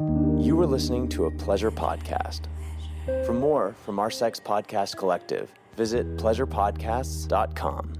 [0.00, 2.46] You are listening to a pleasure podcast.
[3.26, 7.92] For more from our sex podcast collective, visit pleasurepodcasts.com.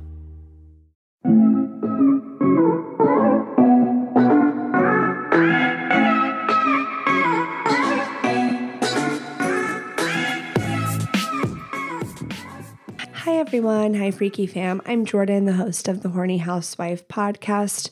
[13.13, 13.93] Hi, everyone.
[13.93, 14.81] Hi, Freaky Fam.
[14.87, 17.91] I'm Jordyn, the host of the Horny Housewife podcast.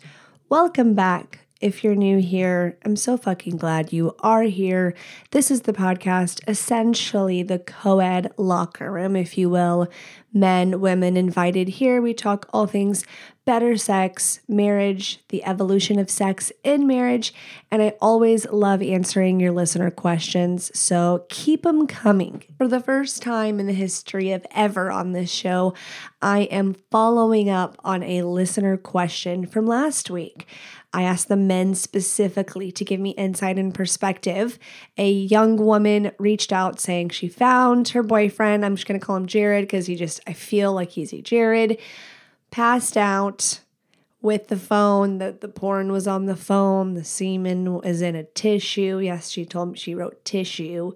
[0.49, 1.41] Welcome back.
[1.61, 4.95] If you're new here, I'm so fucking glad you are here.
[5.33, 9.89] This is the podcast, essentially the co ed locker room, if you will.
[10.33, 12.01] Men, women invited here.
[12.01, 13.05] We talk all things
[13.49, 17.33] better sex, marriage, the evolution of sex in marriage,
[17.71, 22.43] and I always love answering your listener questions, so keep them coming.
[22.59, 25.73] For the first time in the history of ever on this show,
[26.21, 30.47] I am following up on a listener question from last week.
[30.93, 34.59] I asked the men specifically to give me insight and perspective.
[34.99, 38.63] A young woman reached out saying she found her boyfriend.
[38.63, 41.23] I'm just going to call him Jared because he just, I feel like he's a
[41.23, 41.79] Jared
[42.51, 43.61] passed out
[44.21, 48.25] with the phone that the porn was on the phone the semen was in a
[48.25, 48.99] tissue.
[48.99, 50.93] Yes she told me she wrote tissue.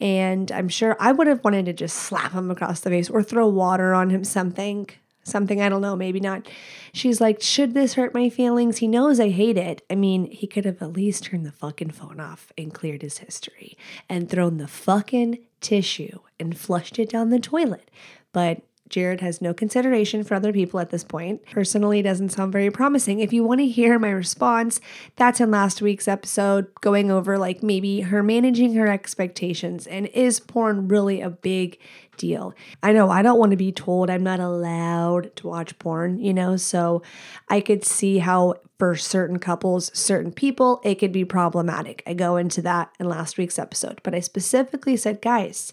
[0.00, 3.22] And i'm sure i would have wanted to just slap him across the face or
[3.22, 4.88] throw water on him something
[5.24, 6.46] something i don't know maybe not.
[6.92, 8.78] She's like should this hurt my feelings?
[8.78, 9.84] He knows i hate it.
[9.88, 13.18] I mean he could have at least turned the fucking phone off and cleared his
[13.18, 17.90] history and thrown the fucking tissue and flushed it down the toilet.
[18.32, 21.44] But Jared has no consideration for other people at this point.
[21.50, 23.20] Personally, doesn't sound very promising.
[23.20, 24.80] If you want to hear my response,
[25.16, 30.40] that's in last week's episode, going over like maybe her managing her expectations and is
[30.40, 31.78] porn really a big
[32.16, 32.54] deal.
[32.82, 36.34] I know I don't want to be told I'm not allowed to watch porn, you
[36.34, 37.02] know, so
[37.48, 42.02] I could see how for certain couples, certain people, it could be problematic.
[42.06, 45.72] I go into that in last week's episode, but I specifically said, guys,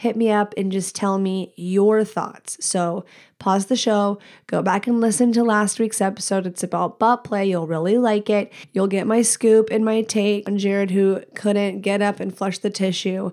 [0.00, 2.56] hit me up and just tell me your thoughts.
[2.64, 3.04] So
[3.38, 6.46] pause the show, go back and listen to last week's episode.
[6.46, 7.50] It's about butt play.
[7.50, 8.50] You'll really like it.
[8.72, 12.56] You'll get my scoop and my take on Jared who couldn't get up and flush
[12.56, 13.30] the tissue.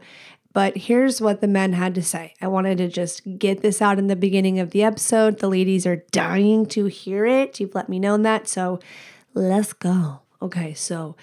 [0.52, 2.34] But here's what the men had to say.
[2.42, 5.40] I wanted to just get this out in the beginning of the episode.
[5.40, 7.62] The ladies are dying to hear it.
[7.62, 8.50] You've let me know that.
[8.50, 8.82] So
[9.34, 10.20] let's go.
[10.42, 11.16] Okay, so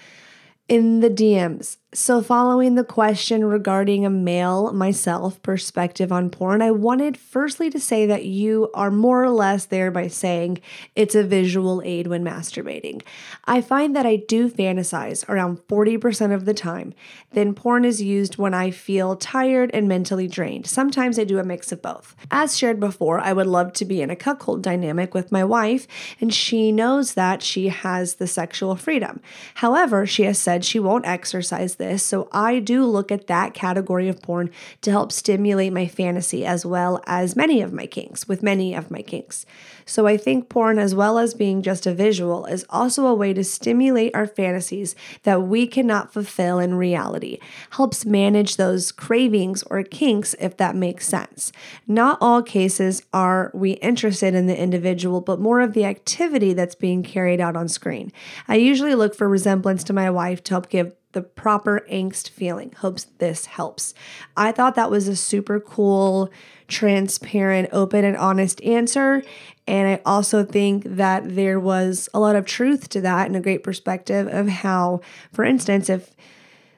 [0.67, 6.69] in the DMs, so, following the question regarding a male, myself, perspective on porn, I
[6.71, 10.59] wanted firstly to say that you are more or less there by saying
[10.93, 13.01] it's a visual aid when masturbating.
[13.45, 16.93] I find that I do fantasize around 40% of the time.
[17.31, 20.67] Then, porn is used when I feel tired and mentally drained.
[20.67, 22.13] Sometimes I do a mix of both.
[22.29, 25.87] As shared before, I would love to be in a cuckold dynamic with my wife,
[26.19, 29.21] and she knows that she has the sexual freedom.
[29.55, 32.03] However, she has said she won't exercise this this.
[32.03, 34.49] So I do look at that category of porn
[34.81, 38.91] to help stimulate my fantasy as well as many of my kinks, with many of
[38.91, 39.45] my kinks.
[39.85, 43.33] So I think porn, as well as being just a visual, is also a way
[43.33, 47.37] to stimulate our fantasies that we cannot fulfill in reality,
[47.71, 51.51] helps manage those cravings or kinks, if that makes sense.
[51.87, 56.75] Not all cases are we interested in the individual, but more of the activity that's
[56.75, 58.11] being carried out on screen.
[58.47, 62.71] I usually look for resemblance to my wife to help give the proper angst feeling.
[62.77, 63.95] Hopes this helps.
[64.37, 66.29] I thought that was a super cool,
[66.67, 69.23] transparent, open, and honest answer.
[69.65, 73.41] And I also think that there was a lot of truth to that and a
[73.41, 75.01] great perspective of how,
[75.33, 76.11] for instance, if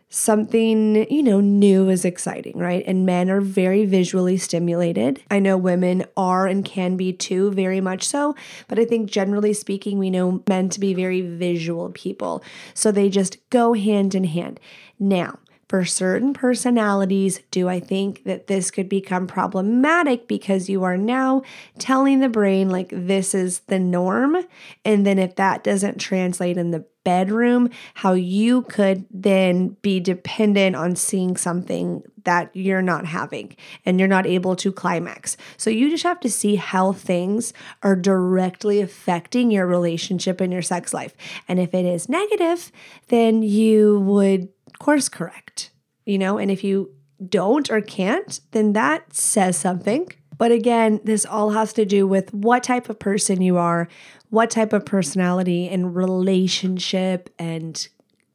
[0.10, 2.84] something, you know, new is exciting, right?
[2.88, 5.22] And men are very visually stimulated.
[5.30, 8.36] I know women are and can be too, very much so.
[8.68, 12.42] But I think generally speaking, we know men to be very visual people.
[12.74, 14.60] So they just go hand in hand.
[15.00, 20.98] Now, for certain personalities, do I think that this could become problematic because you are
[20.98, 21.42] now
[21.78, 24.38] telling the brain, like, this is the norm?
[24.86, 30.76] And then if that doesn't translate in the bedroom, how you could then be dependent
[30.76, 33.56] on seeing something that you're not having
[33.86, 35.38] and you're not able to climax.
[35.56, 40.62] So you just have to see how things are directly affecting your relationship and your
[40.62, 41.16] sex life.
[41.48, 42.74] And if it is negative,
[43.08, 45.72] then you would course correct,
[46.06, 46.94] you know, and if you
[47.30, 50.08] don't or can't, then that says something.
[50.38, 53.88] But again, this all has to do with what type of person you are,
[54.30, 57.88] what type of personality and relationship and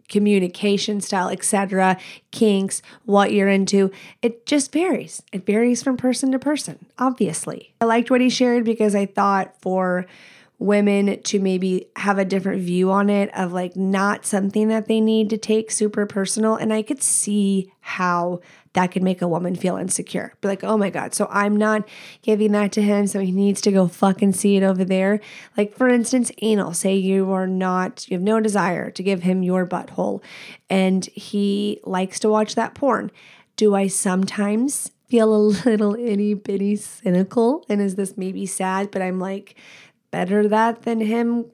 [0.08, 1.96] communication style, etc.,
[2.32, 3.90] kinks, what you're into.
[4.20, 5.22] It just varies.
[5.32, 7.74] It varies from person to person, obviously.
[7.80, 10.06] I liked what he shared because I thought for
[10.62, 15.00] women to maybe have a different view on it of like not something that they
[15.00, 16.54] need to take super personal.
[16.54, 18.40] And I could see how
[18.74, 20.34] that could make a woman feel insecure.
[20.40, 21.86] Be like, oh my God, so I'm not
[22.22, 25.20] giving that to him, so he needs to go fucking see it over there.
[25.56, 29.42] Like, for instance, anal, say you are not, you have no desire to give him
[29.42, 30.22] your butthole,
[30.70, 33.10] and he likes to watch that porn.
[33.56, 35.36] Do I sometimes feel a
[35.66, 37.66] little itty bitty cynical?
[37.68, 38.90] And is this maybe sad?
[38.90, 39.56] But I'm like,
[40.12, 41.46] better that than him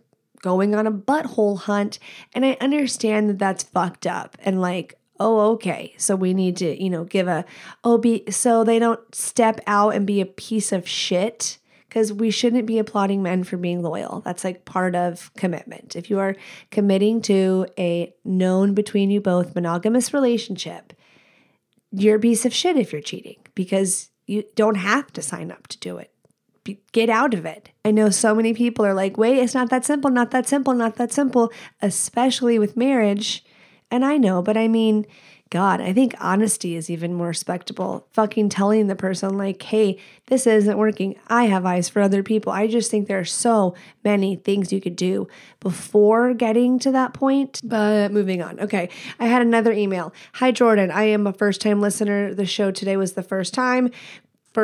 [0.43, 1.99] going on a butthole hunt.
[2.35, 4.37] And I understand that that's fucked up.
[4.41, 5.95] And like, oh, okay.
[5.97, 7.45] So we need to, you know, give a,
[7.83, 11.59] oh, be, so they don't step out and be a piece of shit.
[11.89, 14.21] Because we shouldn't be applauding men for being loyal.
[14.21, 15.97] That's like part of commitment.
[15.97, 16.37] If you are
[16.71, 20.93] committing to a known between you both monogamous relationship,
[21.91, 25.67] you're a piece of shit if you're cheating because you don't have to sign up
[25.69, 26.13] to do it.
[26.93, 27.71] Get out of it.
[27.85, 30.75] I know so many people are like, wait, it's not that simple, not that simple,
[30.75, 33.45] not that simple, especially with marriage
[33.91, 35.07] and I know, but I mean,
[35.51, 38.07] God, I think honesty is even more respectable.
[38.13, 41.19] Fucking telling the person, like, hey, this isn't working.
[41.29, 42.53] I have eyes for other people.
[42.53, 43.75] I just think there are so
[44.05, 45.27] many things you could do
[45.61, 47.63] before getting to that point.
[47.65, 48.61] But moving on.
[48.61, 48.91] Okay.
[49.19, 50.13] I had another email.
[50.35, 50.91] Hi, Jordyn.
[50.91, 52.35] I am a first time listener.
[52.35, 53.91] The show today was the first time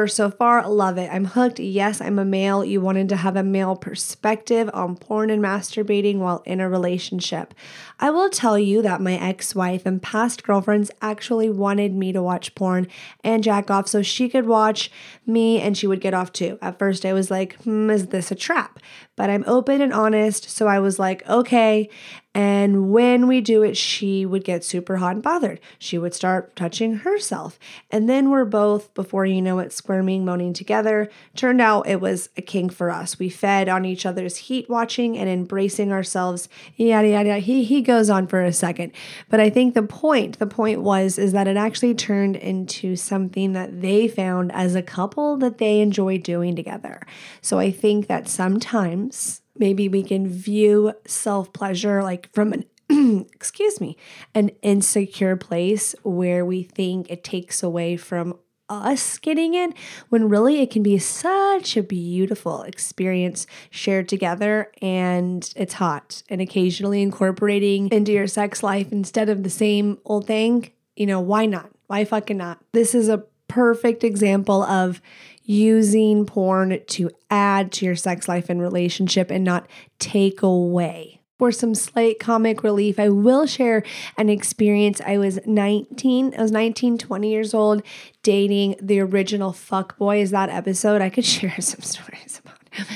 [0.08, 0.68] so far.
[0.68, 1.08] Love it.
[1.12, 1.60] I'm hooked.
[1.60, 2.64] Yes, I'm a male.
[2.64, 7.54] You wanted to have a male perspective on porn and masturbating while in a relationship.
[8.00, 12.22] I will tell you that my ex wife and past girlfriends actually wanted me to
[12.22, 12.88] watch porn
[13.22, 14.90] and jack off so she could watch
[15.26, 16.58] me and she would get off too.
[16.60, 18.80] At first, I was like, hmm, is this a trap?
[19.16, 20.50] But I'm open and honest.
[20.50, 21.88] So I was like, okay.
[22.34, 25.60] And when we do it, she would get super hot and bothered.
[25.78, 27.60] She would start touching herself.
[27.92, 31.08] And then we're both, before you know it, squirming, moaning together.
[31.36, 33.20] Turned out it was a king for us.
[33.20, 36.48] We fed on each other's heat watching and embracing ourselves.
[36.74, 37.40] Yada, yada, yada.
[37.40, 38.92] He, he goes on for a second.
[39.30, 43.52] But I think the point, the point was, is that it actually turned into something
[43.52, 47.06] that they found as a couple that they enjoy doing together.
[47.40, 52.64] So I think that sometimes maybe we can view self pleasure like from an
[53.34, 53.96] excuse me,
[54.34, 59.74] an insecure place where we think it takes away from us getting in
[60.08, 66.40] when really it can be such a beautiful experience shared together and it's hot and
[66.40, 70.70] occasionally incorporating into your sex life instead of the same old thing.
[70.96, 71.70] You know why not?
[71.86, 72.60] Why fucking not?
[72.72, 73.24] This is a
[73.54, 75.00] perfect example of
[75.44, 79.68] using porn to add to your sex life and relationship and not
[80.00, 81.20] take away.
[81.38, 83.84] For some slight comic relief, I will share
[84.18, 85.00] an experience.
[85.06, 87.82] I was 19, I was 19, 20 years old,
[88.24, 89.94] dating the original fuck.
[90.00, 91.00] Is that episode?
[91.00, 92.86] I could share some stories about him.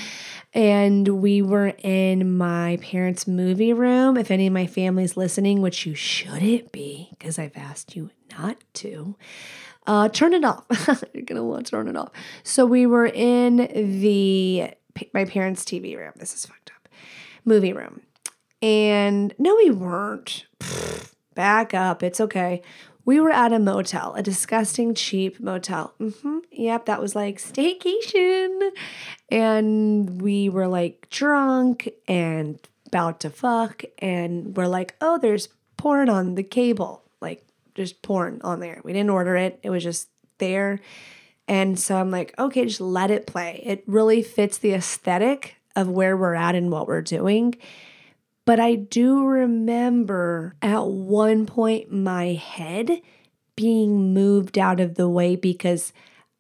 [0.55, 4.17] And we were in my parents' movie room.
[4.17, 8.57] If any of my family's listening, which you shouldn't be, because I've asked you not
[8.75, 9.17] to
[9.89, 10.65] uh, turn it off.
[11.15, 12.13] You're gonna want to turn it off.
[12.45, 14.71] So we were in the
[15.13, 16.13] my parents' TV room.
[16.17, 16.89] This is fucked up.
[17.45, 18.03] Movie room,
[18.63, 20.47] and no, we weren't.
[21.35, 22.03] back up.
[22.03, 22.63] It's okay.
[23.05, 25.95] We were at a motel, a disgusting cheap motel.
[26.01, 26.39] Mm-hmm.
[26.51, 28.71] Yep, that was like staycation,
[29.31, 36.11] and we were like drunk and about to fuck, and we're like, oh, there's porn
[36.11, 37.05] on the cable.
[37.79, 38.81] Just porn on there.
[38.85, 40.09] We didn't order it, it was just
[40.39, 40.81] there.
[41.47, 43.63] And so I'm like, okay, just let it play.
[43.65, 47.55] It really fits the aesthetic of where we're at and what we're doing.
[48.45, 53.01] But I do remember at one point my head
[53.57, 55.93] being moved out of the way because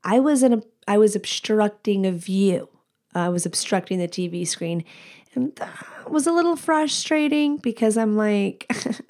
[0.04, 2.68] I was in a I was obstructing a view.
[3.14, 4.85] I was obstructing the TV screen.
[5.35, 8.71] And that was a little frustrating because I'm like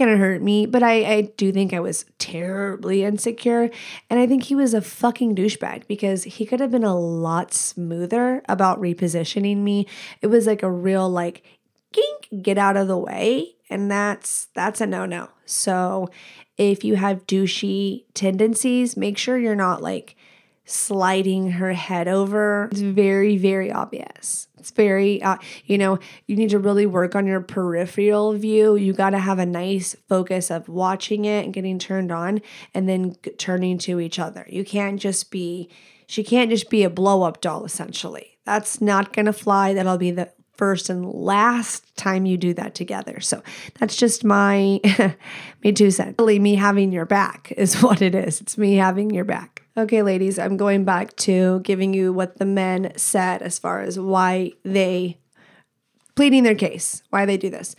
[0.00, 3.70] gonna hurt me, but I, I do think I was terribly insecure.
[4.08, 7.54] And I think he was a fucking douchebag because he could have been a lot
[7.54, 9.86] smoother about repositioning me.
[10.22, 11.44] It was like a real like
[11.92, 13.54] gink, get out of the way.
[13.68, 15.28] And that's that's a no-no.
[15.44, 16.10] So
[16.56, 20.16] if you have douchey tendencies, make sure you're not like
[20.70, 22.68] sliding her head over.
[22.70, 24.48] It's very, very obvious.
[24.58, 28.76] It's very, uh, you know, you need to really work on your peripheral view.
[28.76, 32.42] You got to have a nice focus of watching it and getting turned on
[32.74, 34.46] and then turning to each other.
[34.48, 35.70] You can't just be,
[36.06, 38.38] she can't just be a blow up doll, essentially.
[38.44, 39.72] That's not going to fly.
[39.72, 43.18] That'll be the first and last time you do that together.
[43.20, 43.42] So
[43.78, 44.78] that's just my,
[45.64, 46.16] me two cents.
[46.18, 48.42] Really, me having your back is what it is.
[48.42, 49.59] It's me having your back.
[49.76, 54.00] Okay, ladies, I'm going back to giving you what the men said as far as
[54.00, 55.18] why they
[56.16, 57.76] pleading their case, why they do this.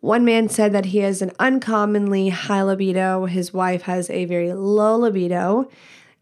[0.00, 3.26] One man said that he has an uncommonly high libido.
[3.26, 5.70] His wife has a very low libido,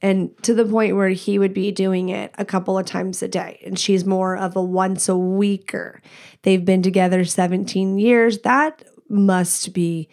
[0.03, 3.29] and to the point where he would be doing it a couple of times a
[3.29, 3.61] day.
[3.65, 6.03] And she's more of a once a weeker.
[6.43, 8.41] They've been together 17 years.
[8.41, 10.11] That must be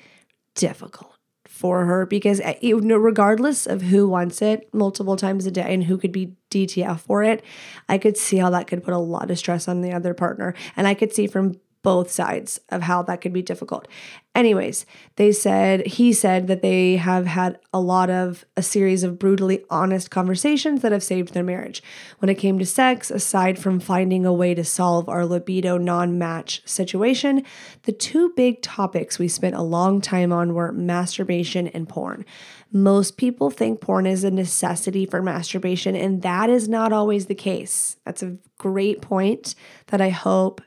[0.55, 1.13] difficult
[1.53, 5.99] for her because eh, regardless of who wants it multiple times a day and who
[5.99, 7.43] could be DTF for it,
[7.87, 10.55] I could see how that could put a lot of stress on the other partner.
[10.75, 13.87] And I could see from both sides of how that could be difficult.
[14.35, 14.87] Anyways,
[15.17, 19.63] they said, he said that they have had a lot of a series of brutally
[19.69, 21.83] honest conversations that have saved their marriage.
[22.17, 26.17] When it came to sex, aside from finding a way to solve our libido non
[26.17, 27.43] match situation,
[27.83, 32.25] the two big topics we spent a long time on were masturbation and porn.
[32.71, 37.35] Most people think porn is a necessity for masturbation, and that is not always the
[37.35, 37.97] case.
[38.03, 39.53] That's a great point
[39.87, 40.59] that I hope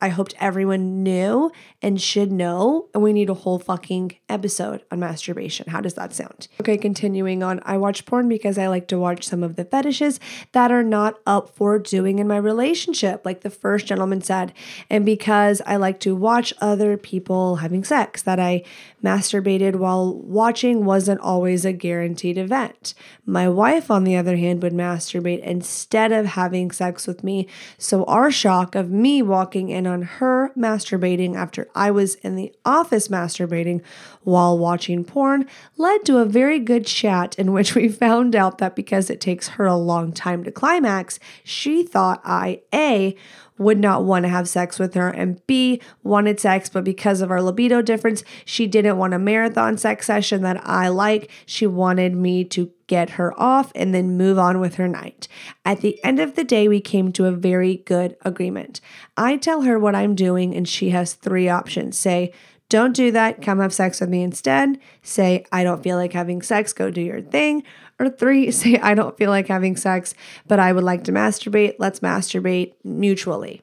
[0.00, 1.50] I hoped everyone knew
[1.82, 2.88] and should know.
[2.94, 5.70] And we need a whole fucking episode on masturbation.
[5.70, 6.48] How does that sound?
[6.60, 7.60] Okay, continuing on.
[7.64, 10.20] I watch porn because I like to watch some of the fetishes
[10.52, 14.52] that are not up for doing in my relationship, like the first gentleman said.
[14.90, 18.64] And because I like to watch other people having sex, that I
[19.02, 22.94] masturbated while watching wasn't always a guaranteed event.
[23.24, 27.46] My wife, on the other hand, would masturbate instead of having sex with me.
[27.76, 32.52] So our shock of me walking in on her masturbating after I was in the
[32.64, 33.82] office masturbating
[34.28, 35.46] while watching porn
[35.78, 39.48] led to a very good chat in which we found out that because it takes
[39.48, 43.16] her a long time to climax, she thought I A
[43.56, 47.30] would not want to have sex with her, and B, wanted sex, but because of
[47.30, 51.30] our libido difference, she didn't want a marathon sex session that I like.
[51.44, 55.26] She wanted me to get her off and then move on with her night.
[55.64, 58.80] At the end of the day, we came to a very good agreement.
[59.16, 62.32] I tell her what I'm doing, and she has three options say,
[62.68, 64.78] don't do that, come have sex with me instead.
[65.02, 67.62] Say, I don't feel like having sex, go do your thing.
[67.98, 70.14] Or three, say, I don't feel like having sex,
[70.46, 71.76] but I would like to masturbate.
[71.78, 73.62] Let's masturbate mutually.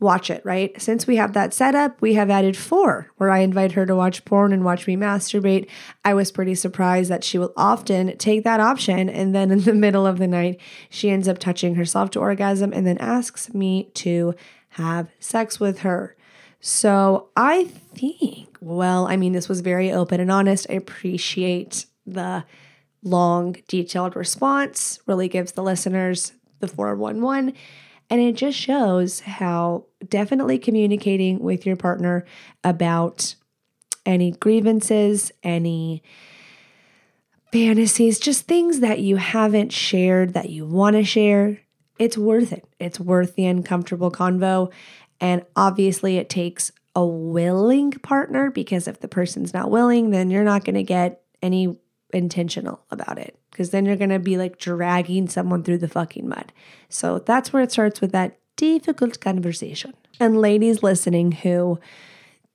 [0.00, 0.80] Watch it, right?
[0.82, 3.94] Since we have that set up, we have added four where I invite her to
[3.94, 5.68] watch porn and watch me masturbate.
[6.04, 9.08] I was pretty surprised that she will often take that option.
[9.08, 12.72] And then in the middle of the night, she ends up touching herself to orgasm
[12.72, 14.34] and then asks me to
[14.70, 16.16] have sex with her.
[16.64, 20.68] So I think, well, I mean, this was very open and honest.
[20.70, 22.44] I appreciate the
[23.02, 27.52] long, detailed response, really gives the listeners the 411.
[28.08, 32.24] And it just shows how definitely communicating with your partner
[32.62, 33.34] about
[34.06, 36.04] any grievances, any
[37.50, 41.58] fantasies, just things that you haven't shared that you want to share,
[41.98, 42.64] it's worth it.
[42.78, 44.72] It's worth the uncomfortable convo.
[45.22, 50.44] And obviously, it takes a willing partner because if the person's not willing, then you're
[50.44, 51.78] not going to get any
[52.12, 56.28] intentional about it because then you're going to be like dragging someone through the fucking
[56.28, 56.52] mud.
[56.88, 59.94] So that's where it starts with that difficult conversation.
[60.20, 61.78] And ladies listening who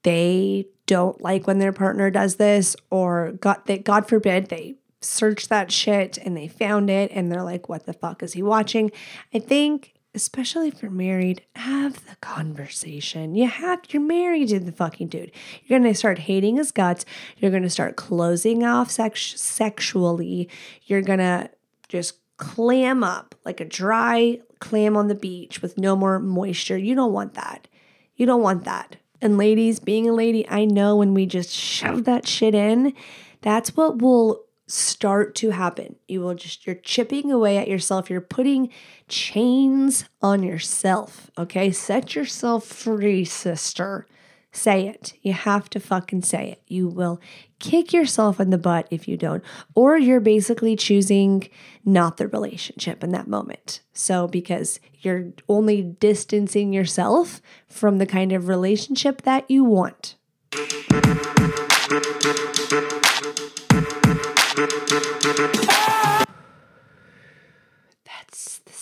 [0.03, 5.47] they don't like when their partner does this or God that God forbid they search
[5.47, 8.91] that shit and they found it and they're like what the fuck is he watching?
[9.33, 13.35] I think especially if you're married, have the conversation.
[13.35, 15.31] You have, you're married to the fucking dude.
[15.63, 17.05] You're going to start hating his guts.
[17.37, 20.49] You're going to start closing off sex- sexually.
[20.87, 21.51] You're going to
[21.87, 26.77] just clam up like a dry clam on the beach with no more moisture.
[26.77, 27.67] You don't want that.
[28.15, 28.95] You don't want that.
[29.21, 32.93] And ladies, being a lady, I know when we just shove that shit in,
[33.41, 35.95] that's what will start to happen.
[36.07, 38.09] You will just, you're chipping away at yourself.
[38.09, 38.69] You're putting
[39.07, 41.31] chains on yourself.
[41.37, 41.71] Okay.
[41.71, 44.05] Set yourself free, sister.
[44.51, 45.13] Say it.
[45.21, 46.61] You have to fucking say it.
[46.67, 47.21] You will
[47.59, 49.43] kick yourself in the butt if you don't,
[49.75, 51.47] or you're basically choosing
[51.85, 53.81] not the relationship in that moment.
[53.93, 60.15] So, because you're only distancing yourself from the kind of relationship that you want.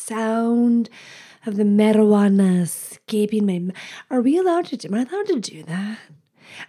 [0.05, 0.89] Sound
[1.45, 3.71] of the marijuana escaping my.
[4.09, 4.77] Are we allowed to?
[4.77, 5.99] Do, am I allowed to do that?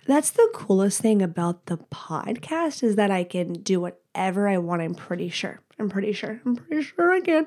[0.06, 4.82] That's the coolest thing about the podcast is that I can do whatever I want.
[4.82, 5.60] I'm pretty sure.
[5.78, 6.40] I'm pretty sure.
[6.44, 7.46] I'm pretty sure I can.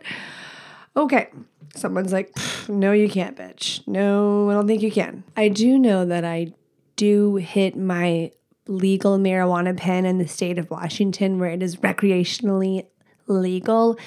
[0.95, 1.29] Okay.
[1.75, 2.35] Someone's like,
[2.67, 3.85] no, you can't, bitch.
[3.87, 5.23] No, I don't think you can.
[5.37, 6.53] I do know that I
[6.95, 8.31] do hit my
[8.67, 12.85] legal marijuana pen in the state of Washington where it is recreationally
[13.27, 13.97] legal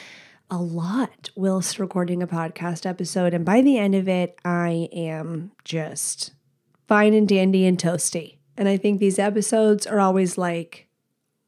[0.53, 3.33] a lot whilst recording a podcast episode.
[3.33, 6.35] And by the end of it, I am just
[6.87, 8.37] fine and dandy and toasty.
[8.59, 10.89] And I think these episodes are always like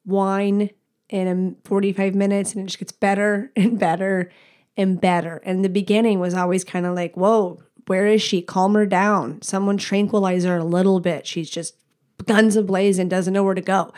[0.06, 0.70] wine
[1.10, 4.32] in 45 minutes and it just gets better and better
[4.74, 5.42] and better.
[5.44, 8.40] And the beginning was always kind of like, whoa, where is she?
[8.40, 9.42] Calm her down.
[9.42, 11.26] Someone tranquilize her a little bit.
[11.26, 11.76] She's just
[12.24, 13.92] guns ablaze and doesn't know where to go.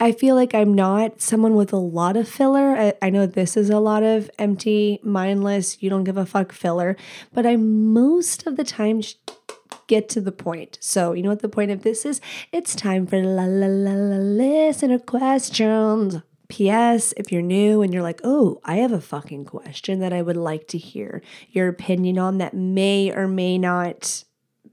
[0.00, 2.76] I feel like I'm not someone with a lot of filler.
[2.76, 6.52] I, I, know this is a lot of empty, mindless, you don't give a fuck
[6.52, 6.96] filler,
[7.32, 9.02] but I most of the time
[9.86, 10.78] get to the point.
[10.80, 12.20] So, you know what the point of this is?
[12.52, 16.22] It's time for la la la la listener questions.
[16.48, 17.14] P.S.
[17.16, 20.36] If you're new and you're like, oh, I have a fucking question that I would
[20.36, 24.24] like to hear your opinion on that may or may not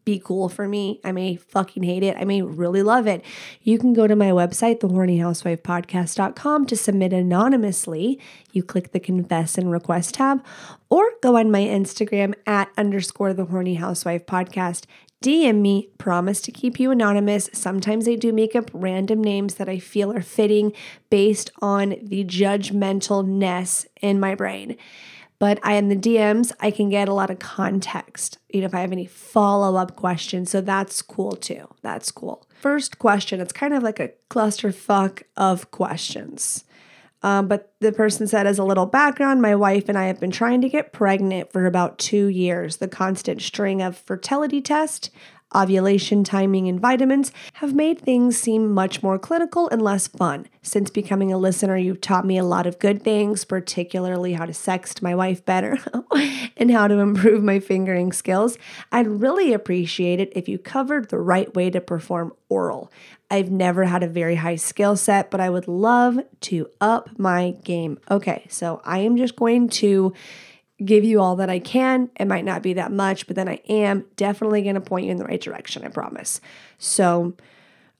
[0.03, 0.99] be cool for me.
[1.03, 2.17] I may fucking hate it.
[2.17, 3.23] I may really love it.
[3.61, 8.19] You can go to my website, thehornyhousewifepodcast.com, to submit anonymously.
[8.51, 10.43] You click the confess and request tab,
[10.89, 14.85] or go on my Instagram at underscore the horny housewife podcast.
[15.23, 17.47] DM me, promise to keep you anonymous.
[17.53, 20.73] Sometimes I do make up random names that I feel are fitting
[21.11, 24.77] based on the judgmentalness in my brain.
[25.41, 28.75] But I in the DMs, I can get a lot of context, you know, if
[28.75, 30.51] I have any follow-up questions.
[30.51, 31.67] So that's cool too.
[31.81, 32.47] That's cool.
[32.59, 36.63] First question, it's kind of like a clusterfuck of questions.
[37.23, 40.29] Um, but the person said, as a little background, my wife and I have been
[40.29, 42.77] trying to get pregnant for about two years.
[42.77, 45.09] The constant string of fertility tests,
[45.55, 50.47] ovulation timing, and vitamins have made things seem much more clinical and less fun.
[50.61, 54.53] Since becoming a listener, you've taught me a lot of good things, particularly how to
[54.53, 55.77] sext my wife better
[56.57, 58.57] and how to improve my fingering skills.
[58.91, 62.91] I'd really appreciate it if you covered the right way to perform oral.
[63.29, 67.51] I've never had a very high skill set, but I would love to up my
[67.63, 67.97] game.
[68.09, 70.13] Okay, so I am just going to
[70.83, 72.09] give you all that I can.
[72.19, 75.11] It might not be that much, but then I am definitely going to point you
[75.11, 76.41] in the right direction, I promise.
[76.77, 77.35] So,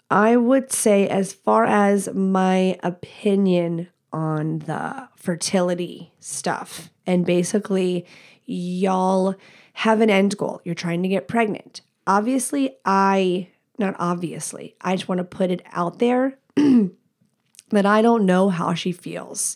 [0.10, 8.06] I would say, as far as my opinion on the fertility stuff, and basically,
[8.46, 9.36] y'all
[9.74, 10.62] have an end goal.
[10.66, 11.82] You're trying to get pregnant.
[12.06, 18.26] Obviously, I, not obviously, I just want to put it out there that I don't
[18.26, 19.56] know how she feels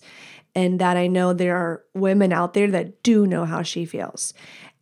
[0.56, 4.34] and that I know there are women out there that do know how she feels.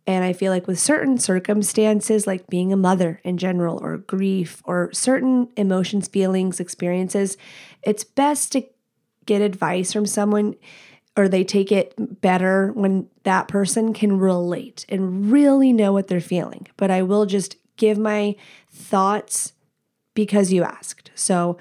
[0.06, 4.62] And I feel like with certain circumstances, like being a mother in general, or grief,
[4.64, 7.36] or certain emotions, feelings, experiences,
[7.82, 8.64] it's best to
[9.26, 10.54] get advice from someone
[11.16, 16.20] or they take it better when that person can relate and really know what they're
[16.20, 16.66] feeling.
[16.76, 18.34] But I will just give my
[18.70, 19.52] thoughts
[20.14, 21.10] because you asked.
[21.14, 21.56] So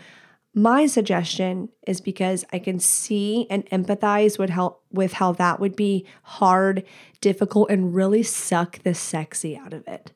[0.53, 5.75] my suggestion is because I can see and empathize with how with how that would
[5.75, 6.83] be hard,
[7.21, 10.11] difficult, and really suck the sexy out of it.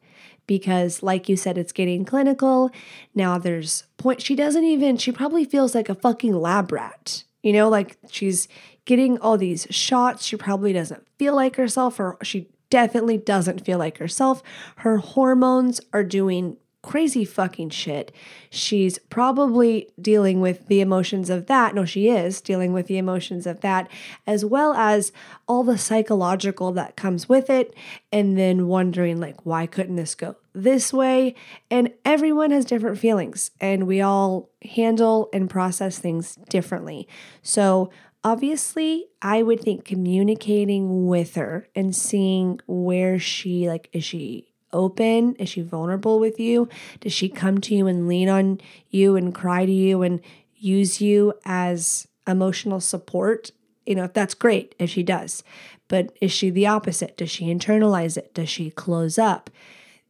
[0.46, 2.72] Because, like you said, it's getting clinical.
[3.14, 7.24] Now there's point she doesn't even, she probably feels like a fucking lab rat.
[7.42, 8.48] You know, like she's
[8.86, 10.26] getting all these shots.
[10.26, 14.44] She probably doesn't feel like herself, or she definitely doesn't feel like herself.
[14.78, 18.14] Her hormones are doing crazy fucking shit.
[18.50, 21.76] She's probably dealing with the emotions of that.
[21.76, 23.92] No, she is dealing with the emotions of that,
[24.26, 25.12] as well as
[25.50, 27.76] all the psychological that comes with it.
[28.10, 31.36] And then wondering, like, why couldn't this go this way?
[31.70, 37.08] And everyone has different feelings, and we all handle and process things differently.
[37.44, 37.92] So,
[38.24, 45.36] obviously i would think communicating with her and seeing where she like is she open?
[45.36, 46.70] Is she vulnerable with you?
[47.00, 50.22] Does she come to you and lean on you and cry to you and
[50.56, 53.52] use you as emotional support?
[53.86, 55.44] You know, if that's great, if she does.
[55.88, 57.18] But is she the opposite?
[57.18, 58.34] Does she internalize it?
[58.34, 59.50] Does she close up?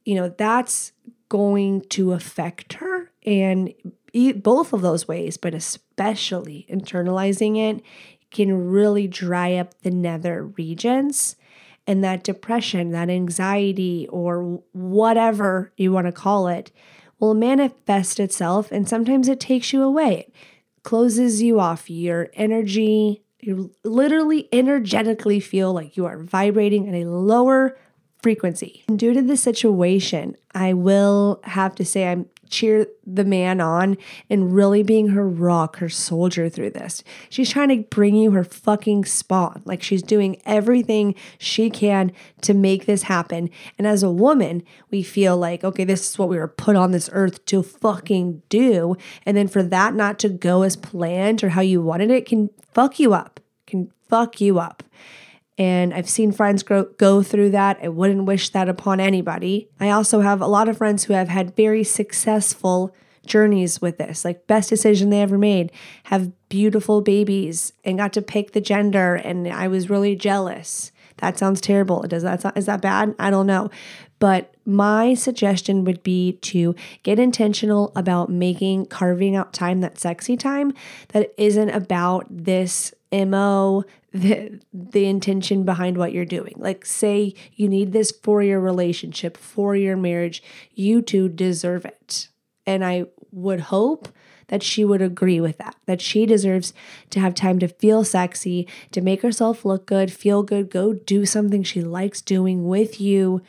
[0.06, 0.92] You know, that's
[1.30, 3.74] going to affect her and
[4.38, 7.84] both of those ways, but especially internalizing it
[8.32, 11.36] can really dry up the nether regions
[11.88, 16.72] and that depression, that anxiety, or whatever you want to call it,
[17.20, 18.72] will manifest itself.
[18.72, 20.34] And sometimes it takes you away, it
[20.84, 21.90] closes you off.
[21.90, 27.78] Your energy, you literally energetically feel like you are vibrating at a lower
[28.28, 28.84] frequency.
[28.90, 33.96] And due to the situation, I will have to say I'm cheer the man on
[34.30, 37.06] and really being her rock, her soldier through this.
[37.30, 39.62] She's trying to bring you her fucking spawn.
[39.64, 42.12] Like she's doing everything she can
[42.42, 43.50] to make this happen.
[43.78, 44.62] And as a woman,
[44.92, 48.42] we feel like, okay, this is what we were put on this earth to fucking
[48.50, 48.98] do.
[49.26, 52.50] And then for that not to go as planned or how you wanted it can
[52.74, 54.84] fuck you up, can fuck you up.
[55.58, 57.80] And I've seen friends grow, go through that.
[57.82, 59.70] I wouldn't wish that upon anybody.
[59.80, 62.94] I also have a lot of friends who have had very successful
[63.26, 65.72] journeys with this, like best decision they ever made,
[66.06, 69.16] have beautiful babies and got to pick the gender.
[69.16, 70.92] And I was really jealous.
[71.18, 72.02] That sounds terrible.
[72.04, 73.16] Does that is that bad?
[73.20, 73.70] I don't know.
[74.20, 80.36] But my suggestion would be to get intentional about making carving out time, that sexy
[80.36, 80.74] time,
[81.10, 86.54] that isn't about this MO, the, the intention behind what you're doing.
[86.58, 90.44] Like, say you need this for your relationship, for your marriage,
[90.74, 92.30] you two deserve it.
[92.66, 94.10] And I would hope
[94.48, 96.74] that she would agree with that, that she deserves
[97.10, 101.26] to have time to feel sexy, to make herself look good, feel good, go do
[101.26, 103.42] something she likes doing with you,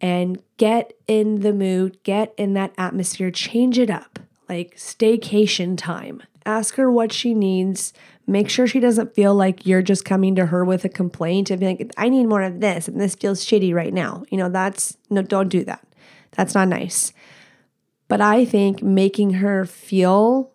[0.00, 4.18] and get in the mood, get in that atmosphere, change it up,
[4.48, 6.22] like staycation time.
[6.46, 7.92] Ask her what she needs.
[8.30, 11.58] Make sure she doesn't feel like you're just coming to her with a complaint and
[11.58, 14.22] be like, I need more of this and this feels shitty right now.
[14.30, 15.84] You know, that's no, don't do that.
[16.36, 17.12] That's not nice.
[18.06, 20.52] But I think making her feel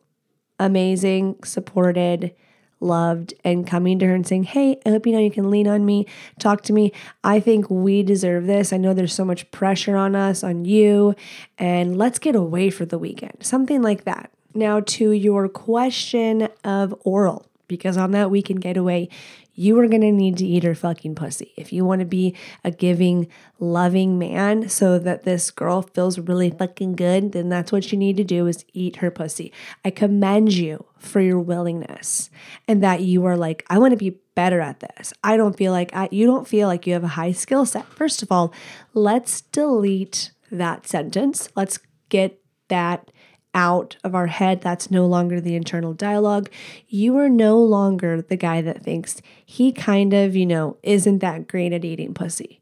[0.57, 2.33] amazing, supported,
[2.79, 5.67] loved, and coming to her and saying, Hey, I hope you know you can lean
[5.67, 6.07] on me,
[6.39, 6.93] talk to me.
[7.25, 8.71] I think we deserve this.
[8.71, 11.13] I know there's so much pressure on us, on you,
[11.57, 13.39] and let's get away for the weekend.
[13.41, 14.31] Something like that.
[14.53, 19.09] Now, to your question of oral, because on that weekend getaway,
[19.53, 21.53] you are going to need to eat her fucking pussy.
[21.55, 26.51] If you want to be a giving, loving man so that this girl feels really
[26.51, 29.53] fucking good, then that's what you need to do is eat her pussy.
[29.85, 32.29] I commend you for your willingness
[32.67, 35.13] and that you are like, I want to be better at this.
[35.23, 37.87] I don't feel like I, you don't feel like you have a high skill set.
[37.87, 38.53] First of all,
[38.93, 41.49] let's delete that sentence.
[41.55, 43.11] Let's get that
[43.55, 44.61] out of our head.
[44.61, 46.49] That's no longer the internal dialogue.
[46.87, 51.47] You are no longer the guy that thinks he kind of, you know, isn't that
[51.47, 52.61] great at eating pussy.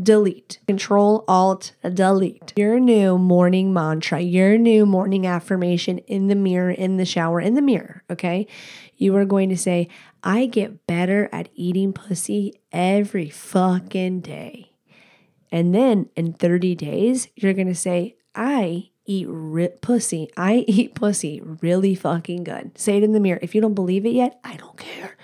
[0.00, 0.60] Delete.
[0.68, 2.52] Control Alt Delete.
[2.56, 7.54] Your new morning mantra, your new morning affirmation in the mirror, in the shower, in
[7.54, 8.46] the mirror, okay?
[8.96, 9.88] You are going to say,
[10.22, 14.72] I get better at eating pussy every fucking day.
[15.50, 20.30] And then in 30 days, you're going to say, I eat ri- pussy.
[20.36, 22.78] I eat pussy really fucking good.
[22.78, 23.40] Say it in the mirror.
[23.42, 25.16] If you don't believe it yet, I don't care.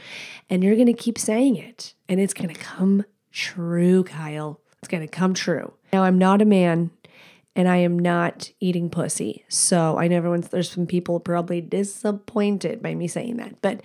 [0.50, 1.94] And you're going to keep saying it.
[2.08, 4.60] And it's going to come true, Kyle.
[4.78, 5.72] It's going to come true.
[5.92, 6.90] Now, I'm not a man
[7.56, 9.44] and I am not eating pussy.
[9.48, 13.80] So I know everyone's, there's some people probably disappointed by me saying that, but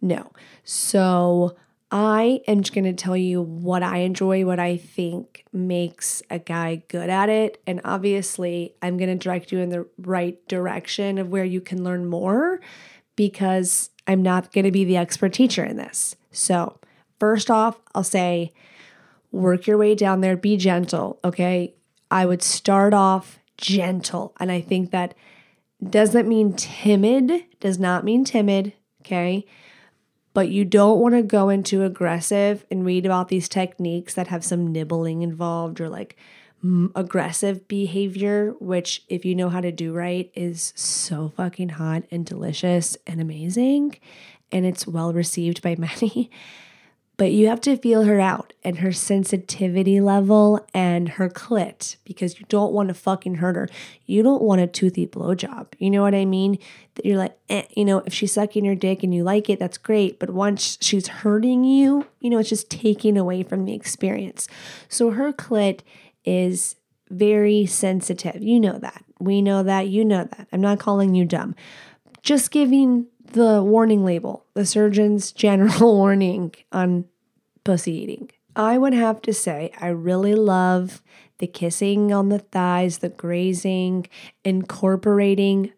[0.00, 0.30] no.
[0.62, 1.56] So
[1.90, 6.38] I am just going to tell you what I enjoy, what I think makes a
[6.38, 7.62] guy good at it.
[7.66, 11.82] And obviously, I'm going to direct you in the right direction of where you can
[11.82, 12.60] learn more
[13.16, 16.14] because I'm not going to be the expert teacher in this.
[16.30, 16.78] So,
[17.18, 18.52] first off, I'll say
[19.32, 21.74] work your way down there, be gentle, okay?
[22.10, 24.34] I would start off gentle.
[24.38, 25.14] And I think that
[25.88, 29.46] doesn't mean timid, does not mean timid, okay?
[30.34, 34.44] But you don't want to go into aggressive and read about these techniques that have
[34.44, 36.16] some nibbling involved or like
[36.94, 42.26] aggressive behavior, which, if you know how to do right, is so fucking hot and
[42.26, 43.96] delicious and amazing.
[44.50, 46.30] And it's well received by many
[47.18, 52.38] but you have to feel her out and her sensitivity level and her clit because
[52.38, 53.68] you don't want to fucking hurt her.
[54.06, 55.66] You don't want a toothy blowjob.
[55.78, 56.58] You know what I mean?
[56.94, 59.58] That you're like, eh, you know, if she's sucking your dick and you like it,
[59.58, 60.20] that's great.
[60.20, 64.46] But once she's hurting you, you know, it's just taking away from the experience.
[64.88, 65.80] So her clit
[66.24, 66.76] is
[67.10, 68.42] very sensitive.
[68.42, 69.04] You know that.
[69.18, 69.88] We know that.
[69.88, 70.46] You know that.
[70.52, 71.56] I'm not calling you dumb.
[72.22, 77.06] Just giving the warning label, the surgeon's general warning on
[77.64, 78.30] pussy eating.
[78.56, 81.02] I would have to say, I really love
[81.38, 84.08] the kissing on the thighs, the grazing,
[84.44, 85.72] incorporating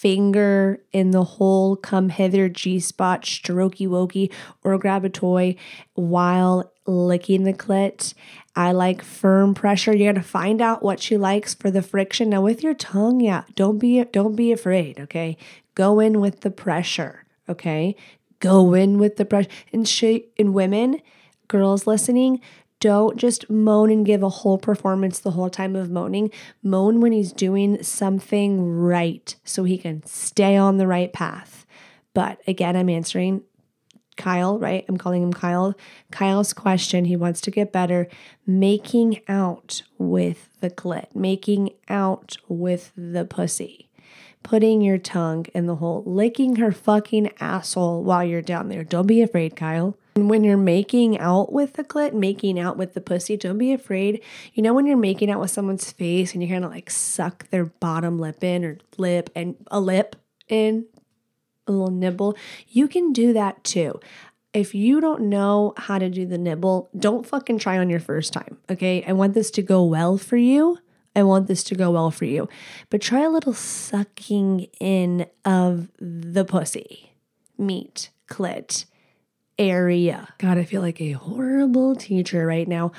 [0.00, 4.32] finger in the whole come hither G spot, strokey wokey,
[4.64, 5.56] or grab a toy
[5.92, 8.14] while licking the clit.
[8.56, 9.94] I like firm pressure.
[9.94, 12.30] You gotta find out what she likes for the friction.
[12.30, 15.36] Now with your tongue, yeah, don't be don't be afraid, okay?
[15.80, 17.96] Go in with the pressure, okay?
[18.38, 19.48] Go in with the pressure.
[19.72, 21.00] And she in women,
[21.48, 22.42] girls listening,
[22.80, 26.30] don't just moan and give a whole performance the whole time of moaning.
[26.62, 31.64] Moan when he's doing something right so he can stay on the right path.
[32.12, 33.40] But again, I'm answering
[34.18, 34.84] Kyle, right?
[34.86, 35.74] I'm calling him Kyle.
[36.10, 38.06] Kyle's question, he wants to get better,
[38.46, 43.89] making out with the clit, making out with the pussy
[44.50, 48.82] putting your tongue in the hole, licking her fucking asshole while you're down there.
[48.82, 49.96] Don't be afraid, Kyle.
[50.16, 53.72] And when you're making out with the clit, making out with the pussy, don't be
[53.72, 54.20] afraid.
[54.52, 57.48] You know, when you're making out with someone's face and you kind of like suck
[57.50, 60.16] their bottom lip in or lip and a lip
[60.48, 60.86] in,
[61.68, 62.36] a little nibble,
[62.66, 64.00] you can do that too.
[64.52, 68.32] If you don't know how to do the nibble, don't fucking try on your first
[68.32, 68.58] time.
[68.68, 69.04] Okay.
[69.06, 70.78] I want this to go well for you.
[71.16, 72.48] I want this to go well for you.
[72.88, 77.12] But try a little sucking in of the pussy,
[77.58, 78.84] meat, clit
[79.58, 80.28] area.
[80.38, 82.92] God, I feel like a horrible teacher right now.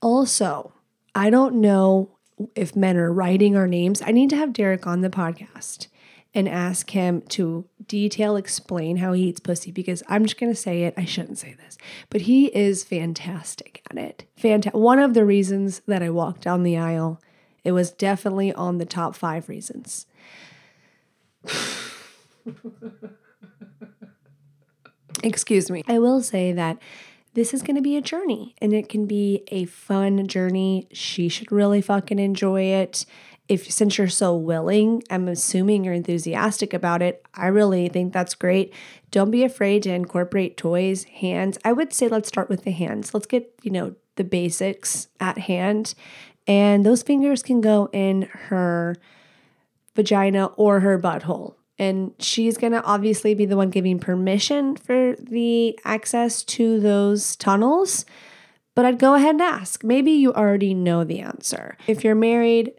[0.00, 0.72] Also,
[1.14, 2.10] I don't know
[2.54, 4.02] if men are writing our names.
[4.04, 5.86] I need to have Derek on the podcast
[6.34, 10.58] and ask him to detail explain how he eats pussy because I'm just going to
[10.58, 10.94] say it.
[10.96, 11.78] I shouldn't say this,
[12.10, 14.24] but he is fantastic at it.
[14.40, 17.20] Fanta- One of the reasons that I walked down the aisle,
[17.64, 20.06] it was definitely on the top five reasons.
[25.22, 25.82] Excuse me.
[25.88, 26.78] I will say that
[27.32, 30.88] this is going to be a journey and it can be a fun journey.
[30.92, 33.06] She should really fucking enjoy it.
[33.48, 37.24] If since you're so willing, I'm assuming you're enthusiastic about it.
[37.34, 38.72] I really think that's great.
[39.10, 41.58] Don't be afraid to incorporate toys, hands.
[41.64, 43.12] I would say let's start with the hands.
[43.12, 45.94] Let's get, you know, the basics at hand.
[46.46, 48.96] And those fingers can go in her
[49.94, 55.16] vagina or her butthole and she's going to obviously be the one giving permission for
[55.18, 58.04] the access to those tunnels.
[58.74, 59.84] But I'd go ahead and ask.
[59.84, 61.76] Maybe you already know the answer.
[61.86, 62.72] If you're married,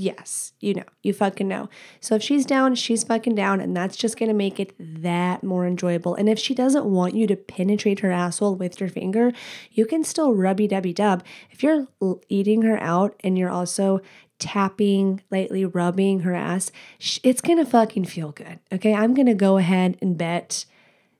[0.00, 1.68] yes, you know, you fucking know.
[2.00, 5.66] So if she's down, she's fucking down, and that's just gonna make it that more
[5.66, 6.14] enjoyable.
[6.14, 9.32] And if she doesn't want you to penetrate her asshole with your finger,
[9.70, 11.24] you can still rubby dubby dub.
[11.50, 11.88] If you're
[12.28, 14.00] eating her out and you're also
[14.38, 16.70] tapping, lightly rubbing her ass,
[17.22, 18.60] it's gonna fucking feel good.
[18.72, 20.64] Okay, I'm gonna go ahead and bet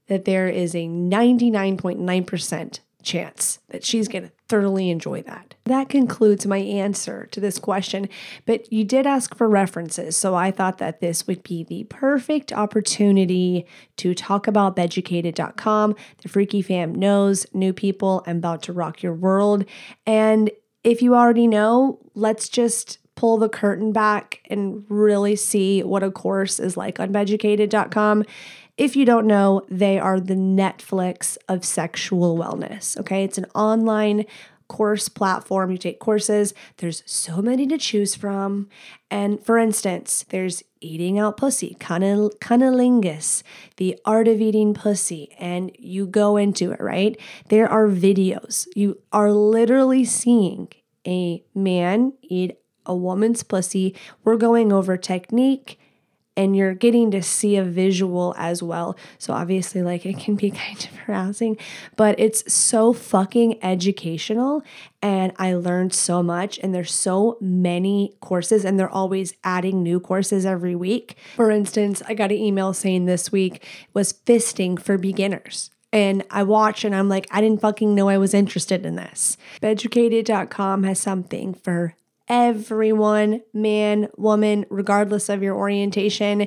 [0.06, 5.54] that there is a 99.9% chance that she's gonna thoroughly enjoy that.
[5.64, 8.08] That concludes my answer to this question,
[8.46, 12.52] but you did ask for references, so I thought that this would be the perfect
[12.52, 15.94] opportunity to talk about beducated.com.
[16.22, 18.24] The Freaky Fam knows new people.
[18.26, 19.64] I'm about to rock your world.
[20.06, 20.50] And
[20.84, 26.10] if you already know, let's just pull the curtain back and really see what a
[26.10, 28.24] course is like on beducated.com.
[28.78, 32.96] If you don't know, they are the Netflix of sexual wellness.
[32.98, 33.24] Okay.
[33.24, 34.24] It's an online
[34.68, 35.70] course platform.
[35.70, 38.68] You take courses, there's so many to choose from.
[39.10, 43.42] And for instance, there's eating out pussy, cunnilingus,
[43.78, 47.18] the art of eating pussy, and you go into it, right?
[47.48, 48.66] There are videos.
[48.76, 50.68] You are literally seeing
[51.06, 53.96] a man eat a woman's pussy.
[54.22, 55.77] We're going over technique
[56.38, 58.96] and you're getting to see a visual as well.
[59.18, 61.58] So obviously, like it can be kind of harassing,
[61.96, 64.62] but it's so fucking educational.
[65.02, 66.58] And I learned so much.
[66.62, 71.16] And there's so many courses, and they're always adding new courses every week.
[71.34, 75.70] For instance, I got an email saying this week was fisting for beginners.
[75.92, 79.38] And I watch and I'm like, I didn't fucking know I was interested in this.
[79.62, 81.94] Beducated.com has something for
[82.28, 86.46] everyone, man, woman, regardless of your orientation,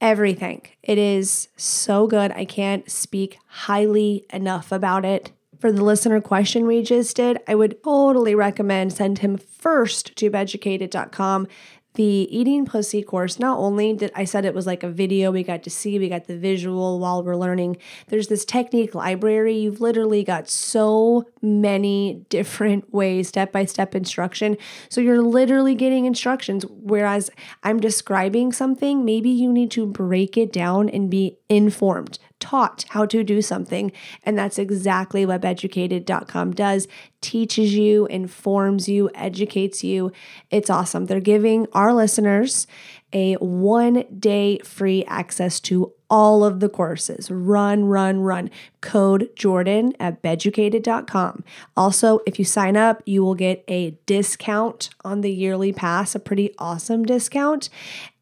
[0.00, 0.62] everything.
[0.82, 2.30] It is so good.
[2.32, 5.32] I can't speak highly enough about it.
[5.58, 10.30] For the listener question we just did, I would totally recommend send him first to
[10.30, 11.48] beducated.com
[11.94, 15.42] the eating pussy course not only did i said it was like a video we
[15.42, 17.76] got to see we got the visual while we're learning.
[18.08, 19.56] There's this technique library.
[19.56, 24.56] You've literally got so many different ways step by step instruction.
[24.88, 27.30] So you're literally getting instructions whereas
[27.62, 33.06] i'm describing something maybe you need to break it down and be informed taught how
[33.06, 33.92] to do something.
[34.24, 36.88] And that's exactly what beducated.com does
[37.20, 40.12] teaches you, informs you, educates you.
[40.50, 41.06] It's awesome.
[41.06, 42.66] They're giving our listeners
[43.12, 47.30] a one day free access to all of the courses.
[47.30, 48.50] Run, run, run.
[48.80, 51.44] Code Jordyn at beducated.com.
[51.76, 56.20] Also, if you sign up, you will get a discount on the yearly pass, a
[56.20, 57.68] pretty awesome discount,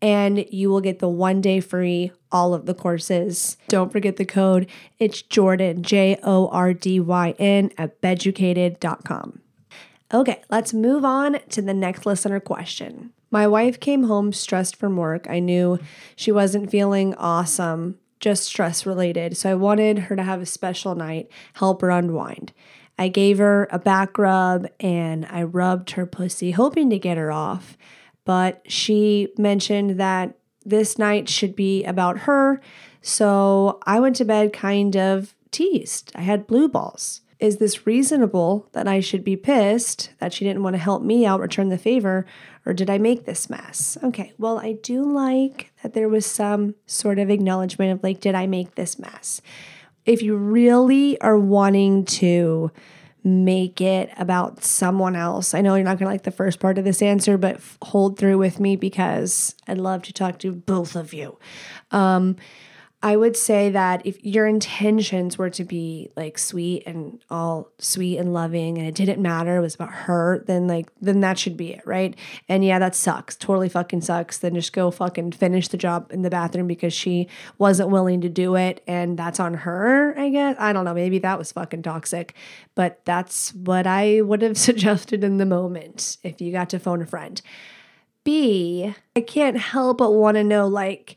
[0.06, 3.56] and you will get the one day free all of the courses.
[3.66, 4.68] Don't forget the code.
[5.00, 9.40] It's Jordyn, J O R D Y N at beducated.com.
[10.14, 13.10] Okay, let's move on to the next listener question.
[13.32, 15.26] My wife came home stressed from work.
[15.28, 15.80] I knew
[16.14, 19.36] she wasn't feeling awesome, just stress related.
[19.36, 22.52] So I wanted her to have a special night, help her unwind.
[22.96, 27.32] I gave her a back rub and I rubbed her pussy, hoping to get her
[27.32, 27.76] off.
[28.26, 30.36] But she mentioned that
[30.66, 32.60] this night should be about her.
[33.00, 36.12] So I went to bed kind of teased.
[36.14, 37.22] I had blue balls.
[37.38, 41.26] Is this reasonable that I should be pissed that she didn't want to help me
[41.26, 42.26] out, return the favor,
[42.64, 43.98] or did I make this mess?
[44.02, 48.34] Okay, well, I do like that there was some sort of acknowledgement of like, did
[48.34, 49.42] I make this mess?
[50.06, 52.70] If you really are wanting to
[53.26, 56.78] make it about someone else, I know you're not going to like the first part
[56.78, 60.52] of this answer, but f- hold through with me because I'd love to talk to
[60.52, 61.36] both of you.
[61.90, 62.36] Um,
[63.06, 68.18] I would say that if your intentions were to be like sweet and all sweet
[68.18, 71.56] and loving and it didn't matter, it was about her, then like then that should
[71.56, 72.16] be it, right?
[72.48, 73.36] And yeah, that sucks.
[73.36, 74.38] Totally fucking sucks.
[74.38, 78.28] Then just go fucking finish the job in the bathroom because she wasn't willing to
[78.28, 80.56] do it and that's on her, I guess.
[80.58, 82.34] I don't know, maybe that was fucking toxic,
[82.74, 87.02] but that's what I would have suggested in the moment if you got to phone
[87.02, 87.40] a friend.
[88.24, 91.16] B, I can't help but want to know like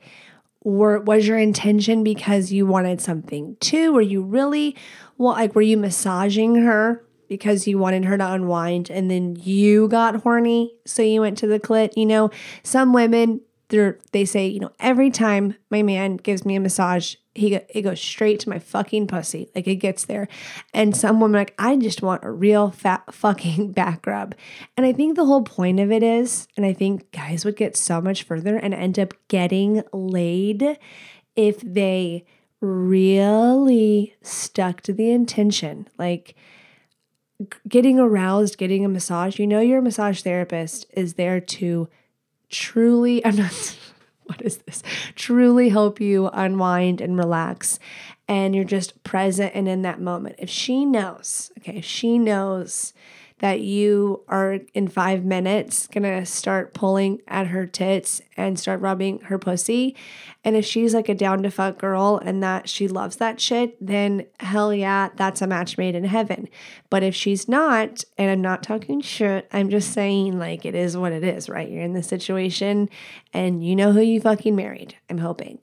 [0.64, 3.94] were was your intention because you wanted something too?
[3.94, 4.76] Were you really
[5.18, 9.88] well like were you massaging her because you wanted her to unwind and then you
[9.88, 11.94] got horny so you went to the clit?
[11.96, 12.32] You know,
[12.64, 17.16] some women they they say, you know, every time my man gives me a massage,
[17.34, 19.50] he it goes straight to my fucking pussy.
[19.56, 20.28] Like it gets there.
[20.74, 24.36] And some women like, I just want a real fat fucking back rub.
[24.76, 27.78] And I think the whole point of it is, and I think guys would get
[27.78, 30.78] so much further and end up getting laid
[31.36, 32.26] if they
[32.60, 35.88] really stuck to the intention.
[35.98, 36.36] Like
[37.68, 39.40] getting aroused, getting a massage.
[39.40, 41.88] You know your massage therapist is there to
[42.50, 43.78] truly, I'm not,
[44.26, 44.84] what is this?
[45.16, 47.80] Truly help you unwind and relax.
[48.28, 50.36] And you're just present and in that moment.
[50.38, 52.94] If she knows, okay, if she knows
[53.40, 59.20] that you are in five minutes gonna start pulling at her tits and start rubbing
[59.22, 59.96] her pussy.
[60.44, 63.76] And if she's like a down to fuck girl and that she loves that shit,
[63.86, 66.48] then hell yeah, that's a match made in heaven.
[66.90, 70.96] But if she's not, and I'm not talking shit, I'm just saying like it is
[70.96, 71.70] what it is, right?
[71.70, 72.90] You're in this situation
[73.34, 75.60] and you know who you fucking married, I'm hoping.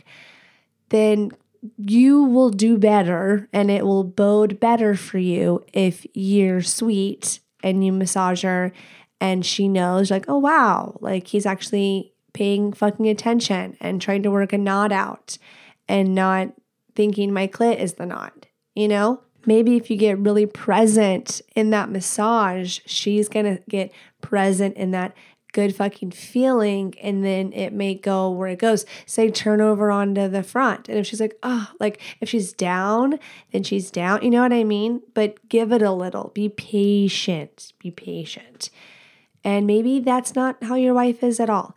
[0.88, 1.32] Then
[1.76, 7.84] you will do better and it will bode better for you if you're sweet and
[7.84, 8.72] you massage her
[9.20, 14.30] and she knows like oh wow like he's actually paying fucking attention and trying to
[14.30, 15.36] work a knot out
[15.88, 16.52] and not
[16.94, 19.20] thinking my clit is the knot you know?
[19.46, 25.14] Maybe if you get really present in that massage she's gonna get present in that
[25.56, 28.84] good fucking feeling and then it may go where it goes.
[29.06, 30.86] Say turn over onto the front.
[30.86, 33.18] And if she's like, oh, like if she's down,
[33.52, 34.22] then she's down.
[34.22, 35.00] You know what I mean?
[35.14, 36.30] But give it a little.
[36.34, 37.72] Be patient.
[37.78, 38.68] Be patient.
[39.42, 41.74] And maybe that's not how your wife is at all.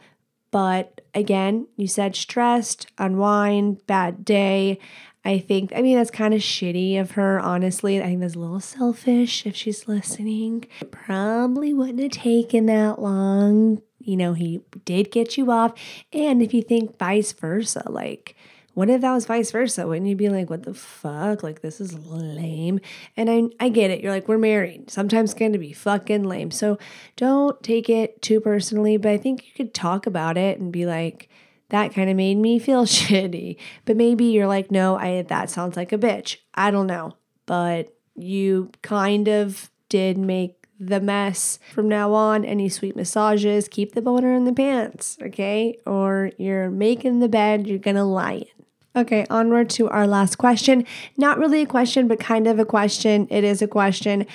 [0.51, 4.77] But again, you said stressed, unwind, bad day.
[5.25, 8.01] I think, I mean, that's kind of shitty of her, honestly.
[8.01, 10.65] I think that's a little selfish if she's listening.
[10.91, 13.81] Probably wouldn't have taken that long.
[13.99, 15.73] You know, he did get you off.
[16.13, 18.35] And if you think vice versa, like,
[18.75, 19.85] what if that was vice versa?
[19.85, 21.43] Wouldn't you be like, what the fuck?
[21.43, 22.79] Like, this is lame.
[23.17, 24.01] And I, I get it.
[24.01, 24.89] You're like, we're married.
[24.89, 26.49] Sometimes it's going to be fucking lame.
[26.49, 26.77] So
[27.17, 28.95] don't take it too personally.
[28.95, 31.27] But I think you could talk about it and be like,
[31.69, 33.57] that kind of made me feel shitty.
[33.85, 36.37] But maybe you're like, no, I that sounds like a bitch.
[36.53, 37.13] I don't know.
[37.45, 41.59] But you kind of did make the mess.
[41.73, 45.77] From now on, any sweet massages, keep the boner in the pants, okay?
[45.85, 48.47] Or you're making the bed, you're gonna lie in.
[48.95, 50.85] Okay, onward to our last question.
[51.15, 53.27] Not really a question, but kind of a question.
[53.29, 54.25] It is a question.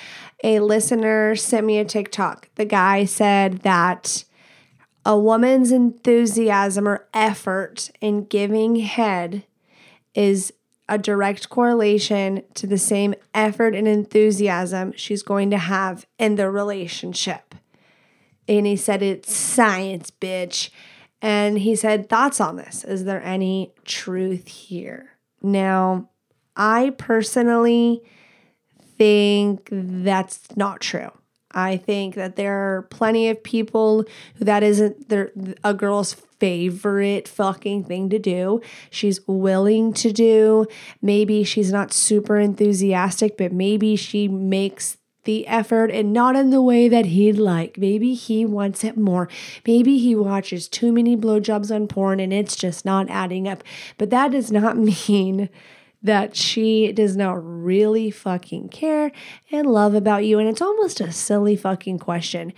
[0.43, 2.49] A listener sent me a TikTok.
[2.55, 4.23] The guy said that
[5.05, 9.43] a woman's enthusiasm or effort in giving head
[10.15, 10.51] is
[10.89, 16.49] a direct correlation to the same effort and enthusiasm she's going to have in the
[16.49, 17.55] relationship.
[18.47, 20.69] And he said, It's science, bitch.
[21.21, 22.83] And he said, Thoughts on this?
[22.83, 25.11] Is there any truth here?
[25.41, 26.09] Now,
[26.55, 28.03] I personally
[28.97, 31.11] think that's not true.
[31.55, 34.03] I think that there are plenty of people
[34.35, 35.31] who that isn't their
[35.63, 38.61] a girl's favorite fucking thing to do.
[38.89, 40.67] She's willing to do.
[41.01, 46.61] Maybe she's not super enthusiastic, but maybe she makes the effort and not in the
[46.61, 47.77] way that he'd like.
[47.77, 49.27] Maybe he wants it more.
[49.65, 53.63] Maybe he watches too many blowjobs on porn and it's just not adding up.
[53.97, 54.77] But that does not
[55.07, 55.49] mean
[56.05, 59.11] that she does not really fucking care
[59.51, 60.37] and love about you.
[60.37, 62.53] And it's almost a silly fucking question.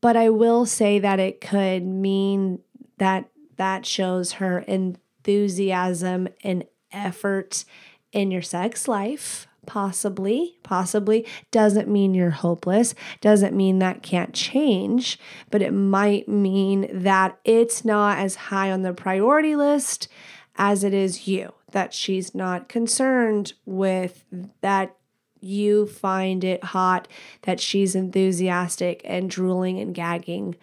[0.00, 2.60] But I will say that it could mean
[2.98, 7.64] that that shows her enthusiasm and effort
[8.12, 9.48] in your sex life.
[9.66, 16.88] Possibly, possibly doesn't mean you're hopeless, doesn't mean that can't change, but it might mean
[16.92, 20.08] that it's not as high on the priority list
[20.56, 24.24] as it is you, that she's not concerned with
[24.60, 24.96] that
[25.40, 27.08] you find it hot,
[27.42, 30.54] that she's enthusiastic and drooling and gagging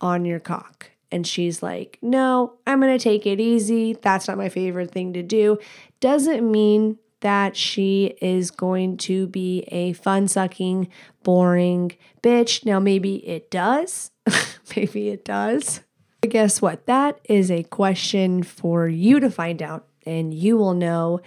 [0.00, 0.90] on your cock.
[1.10, 3.94] And she's like, no, I'm going to take it easy.
[3.94, 5.58] That's not my favorite thing to do.
[6.00, 10.88] Doesn't mean that she is going to be a fun sucking,
[11.22, 11.92] boring
[12.22, 12.64] bitch.
[12.64, 14.10] Now, maybe it does.
[14.76, 15.80] maybe it does.
[16.20, 16.86] But guess what?
[16.86, 21.20] That is a question for you to find out, and you will know.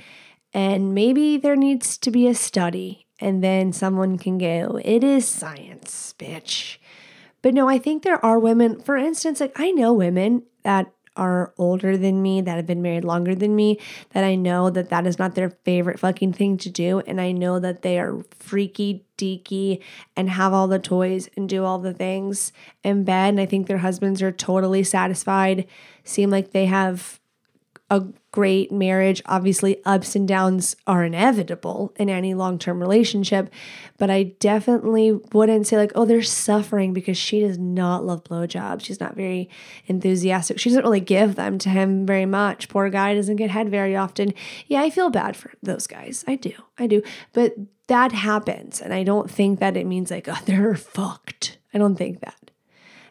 [0.53, 5.27] And maybe there needs to be a study, and then someone can go, it is
[5.27, 6.77] science, bitch.
[7.41, 11.53] But no, I think there are women, for instance, like I know women that are
[11.57, 13.77] older than me, that have been married longer than me,
[14.11, 16.99] that I know that that is not their favorite fucking thing to do.
[17.01, 19.81] And I know that they are freaky deaky
[20.15, 22.53] and have all the toys and do all the things
[22.83, 23.29] in bed.
[23.29, 25.67] And I think their husbands are totally satisfied,
[26.05, 27.19] seem like they have
[27.89, 29.21] a great marriage.
[29.25, 33.51] Obviously, ups and downs are inevitable in any long term relationship,
[33.97, 38.85] but I definitely wouldn't say, like, oh, they're suffering because she does not love blowjobs.
[38.85, 39.49] She's not very
[39.87, 40.59] enthusiastic.
[40.59, 42.69] She doesn't really give them to him very much.
[42.69, 44.33] Poor guy doesn't get head very often.
[44.67, 46.23] Yeah, I feel bad for those guys.
[46.27, 46.53] I do.
[46.77, 47.01] I do.
[47.33, 47.55] But
[47.87, 48.81] that happens.
[48.81, 51.57] And I don't think that it means like, oh, they're fucked.
[51.73, 52.51] I don't think that.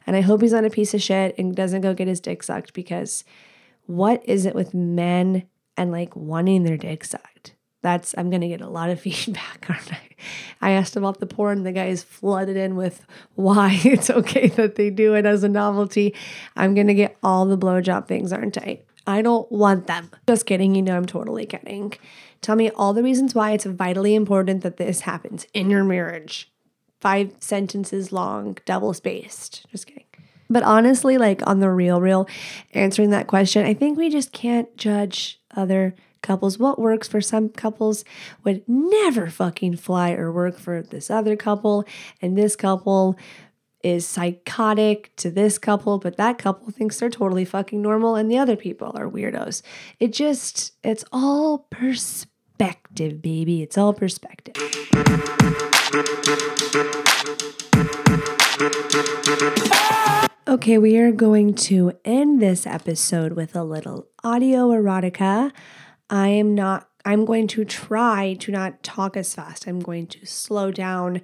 [0.07, 2.43] And I hope he's not a piece of shit and doesn't go get his dick
[2.43, 3.25] sucked because
[3.89, 7.55] what is it with men and like wanting their dick sucked?
[7.81, 10.01] That's I'm gonna get a lot of feedback, aren't I?
[10.61, 11.63] I asked about the porn.
[11.63, 15.49] The guy is flooded in with why it's okay that they do it as a
[15.49, 16.15] novelty.
[16.55, 18.81] I'm gonna get all the blowjob things, aren't I?
[19.07, 20.11] I don't want them.
[20.27, 20.75] Just kidding.
[20.75, 21.95] You know I'm totally kidding.
[22.43, 26.53] Tell me all the reasons why it's vitally important that this happens in your marriage.
[27.01, 29.67] Five sentences long, double spaced.
[29.71, 30.08] Just kidding.
[30.51, 32.29] But honestly, like on the real, real,
[32.73, 36.59] answering that question, I think we just can't judge other couples.
[36.59, 38.05] What works for some couples
[38.45, 41.85] would never fucking fly or work for this other couple.
[42.21, 43.19] And this couple
[43.83, 48.39] is psychotic to this couple, but that couple thinks they're totally fucking normal and the
[48.39, 49.63] other people are weirdos.
[50.01, 53.63] It just, it's all perspective, baby.
[53.63, 54.55] It's all perspective.
[60.49, 65.53] Okay, we are going to end this episode with a little audio erotica.
[66.09, 69.67] I am not, I'm going to try to not talk as fast.
[69.67, 71.21] I'm going to slow down.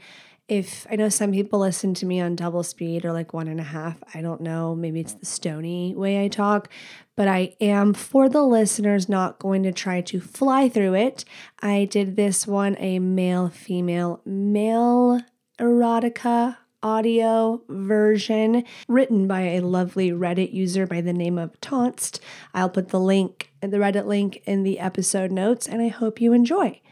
[0.46, 3.60] If I know some people listen to me on double speed or like one and
[3.60, 4.74] a half, I don't know.
[4.74, 6.68] Maybe it's the stony way I talk,
[7.16, 11.24] but I am for the listeners not going to try to fly through it.
[11.60, 15.22] I did this one a male female male
[15.58, 22.20] erotica audio version written by a lovely Reddit user by the name of Tonste.
[22.52, 26.34] I'll put the link, the Reddit link, in the episode notes, and I hope you
[26.34, 26.82] enjoy.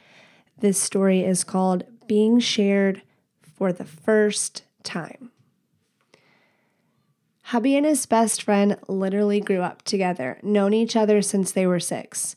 [0.58, 3.02] This story is called Being Shared
[3.42, 5.30] for the First Time.
[7.46, 11.80] Hubby and his best friend literally grew up together, known each other since they were
[11.80, 12.34] six.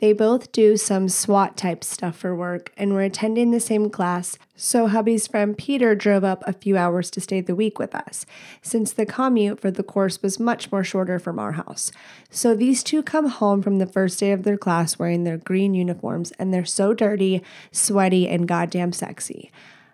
[0.00, 4.38] They both do some SWAT type stuff for work and were attending the same class,
[4.54, 8.24] so hubby's friend Peter drove up a few hours to stay the week with us,
[8.62, 11.90] since the commute for the course was much more shorter from our house.
[12.30, 15.74] So these two come home from the first day of their class wearing their green
[15.74, 17.42] uniforms, and they're so dirty,
[17.72, 19.50] sweaty, and goddamn sexy.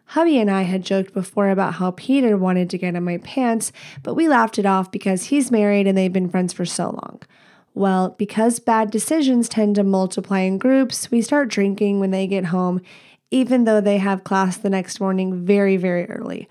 [0.09, 3.73] Hubby and I had joked before about how Peter wanted to get in my pants,
[4.03, 7.23] but we laughed it off because he's married and they've been friends for so long.
[7.75, 12.47] Well, because bad decisions tend to multiply in groups, we start drinking when they get
[12.47, 12.81] home,
[13.33, 16.49] even though they have class the next morning very, very early.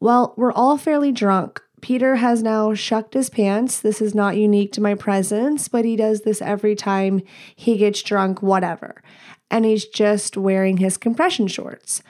[0.00, 1.62] Well, we're all fairly drunk.
[1.80, 3.78] Peter has now shucked his pants.
[3.78, 7.22] This is not unique to my presence, but he does this every time
[7.54, 9.02] he gets drunk, whatever.
[9.50, 12.02] And he's just wearing his compression shorts.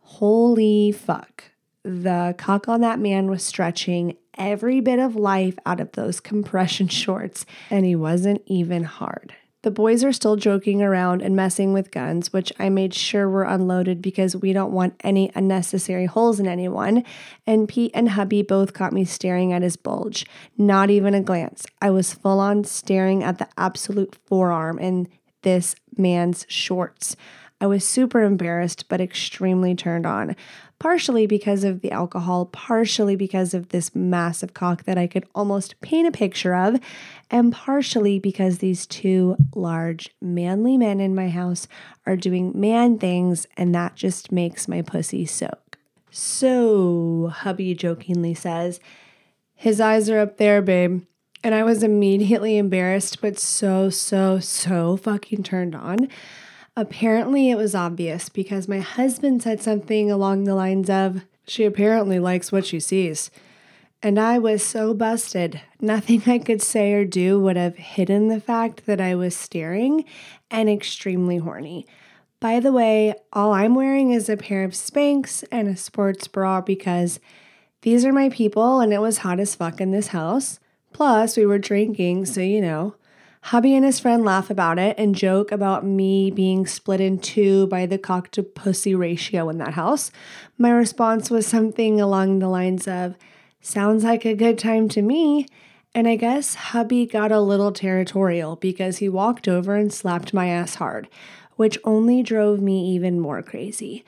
[0.00, 1.44] Holy fuck.
[1.84, 6.88] The cock on that man was stretching every bit of life out of those compression
[7.02, 9.34] shorts, and he wasn't even hard.
[9.62, 13.42] The boys are still joking around and messing with guns, which I made sure were
[13.42, 17.04] unloaded because we don't want any unnecessary holes in anyone.
[17.46, 20.24] And Pete and hubby both caught me staring at his bulge.
[20.56, 21.66] Not even a glance.
[21.82, 25.08] I was full on staring at the absolute forearm in
[25.42, 27.14] this man's shorts.
[27.60, 30.34] I was super embarrassed, but extremely turned on.
[30.78, 35.78] Partially because of the alcohol, partially because of this massive cock that I could almost
[35.82, 36.80] paint a picture of,
[37.30, 41.68] and partially because these two large, manly men in my house
[42.06, 45.76] are doing man things, and that just makes my pussy soak.
[46.10, 48.80] So, hubby jokingly says,
[49.54, 51.02] His eyes are up there, babe.
[51.44, 56.08] And I was immediately embarrassed, but so, so, so fucking turned on.
[56.80, 62.18] Apparently, it was obvious because my husband said something along the lines of, She apparently
[62.18, 63.30] likes what she sees.
[64.02, 65.60] And I was so busted.
[65.78, 70.06] Nothing I could say or do would have hidden the fact that I was staring
[70.50, 71.86] and extremely horny.
[72.40, 76.62] By the way, all I'm wearing is a pair of Spanx and a sports bra
[76.62, 77.20] because
[77.82, 80.60] these are my people and it was hot as fuck in this house.
[80.94, 82.94] Plus, we were drinking, so you know.
[83.42, 87.66] Hubby and his friend laugh about it and joke about me being split in two
[87.66, 90.12] by the cock to pussy ratio in that house.
[90.56, 93.16] My response was something along the lines of,
[93.60, 95.46] Sounds like a good time to me.
[95.94, 100.46] And I guess hubby got a little territorial because he walked over and slapped my
[100.48, 101.08] ass hard,
[101.56, 104.04] which only drove me even more crazy.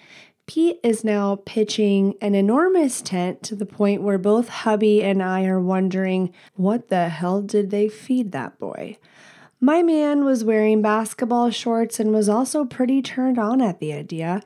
[0.47, 5.45] Pete is now pitching an enormous tent to the point where both hubby and I
[5.47, 8.99] are wondering what the hell did they feed that boy?
[9.65, 14.43] My man was wearing basketball shorts and was also pretty turned on at the idea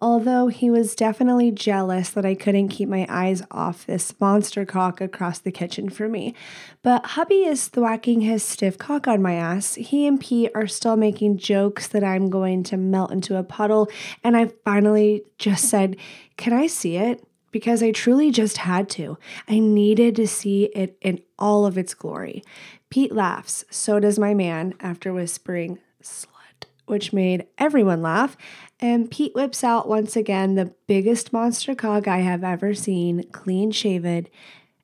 [0.00, 5.00] although he was definitely jealous that I couldn't keep my eyes off this monster cock
[5.00, 6.34] across the kitchen for me.
[6.82, 9.74] But hubby is thwacking his stiff cock on my ass.
[9.74, 13.88] He and Pete are still making jokes that I'm going to melt into a puddle,
[14.22, 15.96] and I finally just said,
[16.36, 17.24] Can I see it?
[17.50, 19.16] Because I truly just had to.
[19.48, 22.44] I needed to see it in all of its glory.
[22.90, 28.36] Pete laughs, so does my man, after whispering, slut, which made everyone laugh.
[28.80, 33.72] And Pete whips out once again the biggest monster cog I have ever seen, clean
[33.72, 34.26] shaven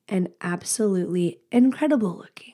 [0.07, 2.53] and absolutely incredible looking.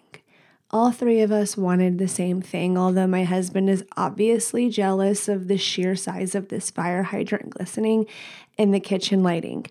[0.73, 5.49] All three of us wanted the same thing, although my husband is obviously jealous of
[5.49, 8.05] the sheer size of this fire hydrant glistening
[8.57, 9.65] in the kitchen lighting.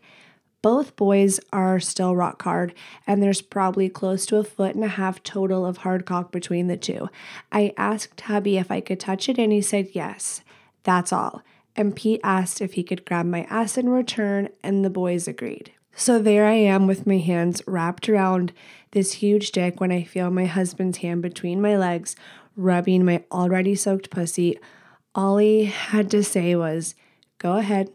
[0.63, 2.75] Both boys are still rock hard,
[3.07, 6.67] and there's probably close to a foot and a half total of hard cock between
[6.67, 7.09] the two.
[7.51, 10.43] I asked hubby if I could touch it, and he said yes.
[10.83, 11.43] That's all
[11.77, 15.73] and Pete asked if he could grab my ass in return, and the boys agreed.
[15.95, 18.53] So there I am with my hands wrapped around
[18.93, 22.17] this huge dick when I feel my husband's hand between my legs,
[22.57, 24.59] rubbing my already soaked pussy.
[25.15, 26.95] All he had to say was,
[27.39, 27.91] Go ahead.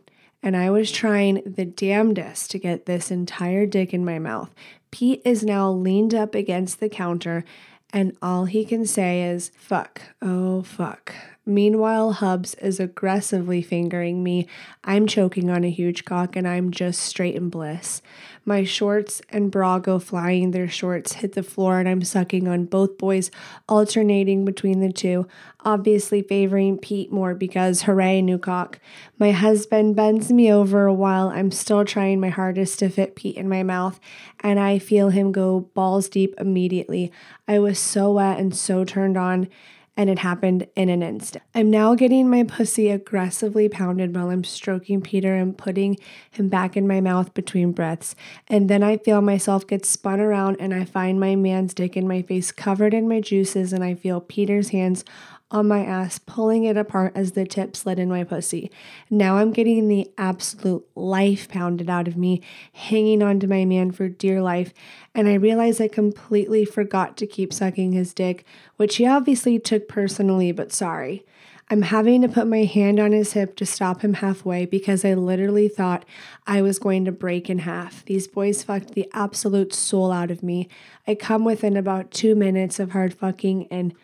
[0.46, 4.54] And I was trying the damnedest to get this entire dick in my mouth.
[4.92, 7.44] Pete is now leaned up against the counter,
[7.92, 11.16] and all he can say is, Fuck, oh, fuck.
[11.46, 14.48] Meanwhile, Hubs is aggressively fingering me.
[14.84, 18.02] I'm choking on a huge cock and I'm just straight in bliss.
[18.48, 22.66] My shorts and bra go flying, their shorts hit the floor, and I'm sucking on
[22.66, 23.32] both boys,
[23.68, 25.28] alternating between the two,
[25.62, 28.80] obviously favoring Pete more because hooray, new cock.
[29.18, 33.50] My husband bends me over while I'm still trying my hardest to fit Pete in
[33.50, 34.00] my mouth,
[34.42, 37.12] and I feel him go balls deep immediately.
[37.48, 39.48] I was so wet and so turned on
[39.98, 41.44] and it happened in an instant.
[41.54, 45.98] I'm now getting my pussy aggressively pounded while I'm stroking Peter and putting
[46.32, 48.16] him back in my mouth between breaths.
[48.48, 52.08] And then I feel myself get spun around and I find my man's dick in
[52.08, 55.06] my face covered in my juices and I feel Peter's hands
[55.56, 58.70] on my ass, pulling it apart as the tip slid in my pussy.
[59.10, 62.42] Now I'm getting the absolute life pounded out of me,
[62.74, 64.74] hanging onto my man for dear life,
[65.16, 68.46] and I realize I completely forgot to keep sucking his dick,
[68.76, 71.26] which he obviously took personally, but sorry.
[71.68, 75.16] I'm having to put my hand on his hip to stop him halfway because I
[75.16, 76.06] literally thought
[76.46, 78.06] I was going to break in half.
[78.06, 80.68] These boys fucked the absolute soul out of me.
[81.08, 83.96] I come within about two minutes of hard fucking and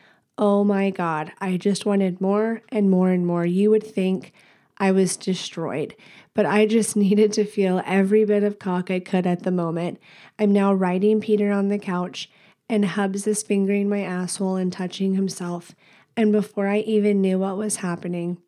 [0.43, 3.45] Oh my God, I just wanted more and more and more.
[3.45, 4.33] You would think
[4.79, 5.95] I was destroyed,
[6.33, 9.99] but I just needed to feel every bit of cock I could at the moment.
[10.39, 12.27] I'm now riding Peter on the couch,
[12.67, 15.75] and Hubs is fingering my asshole and touching himself.
[16.17, 18.39] And before I even knew what was happening,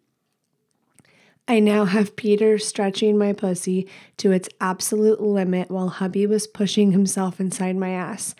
[1.48, 3.88] I now have Peter stretching my pussy
[4.18, 8.34] to its absolute limit while hubby was pushing himself inside my ass.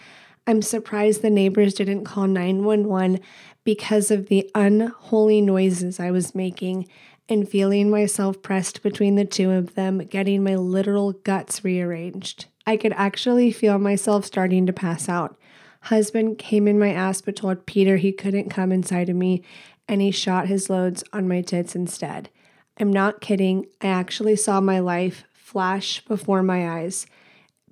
[0.46, 3.22] I'm surprised the neighbors didn't call 911
[3.64, 6.88] because of the unholy noises I was making
[7.30, 12.46] and feeling myself pressed between the two of them, getting my literal guts rearranged.
[12.68, 15.38] I could actually feel myself starting to pass out.
[15.84, 19.44] Husband came in my ass but told Peter he couldn't come inside of me
[19.88, 22.30] and he shot his loads on my tits instead.
[22.78, 23.68] I'm not kidding.
[23.82, 27.06] I actually saw my life flash before my eyes,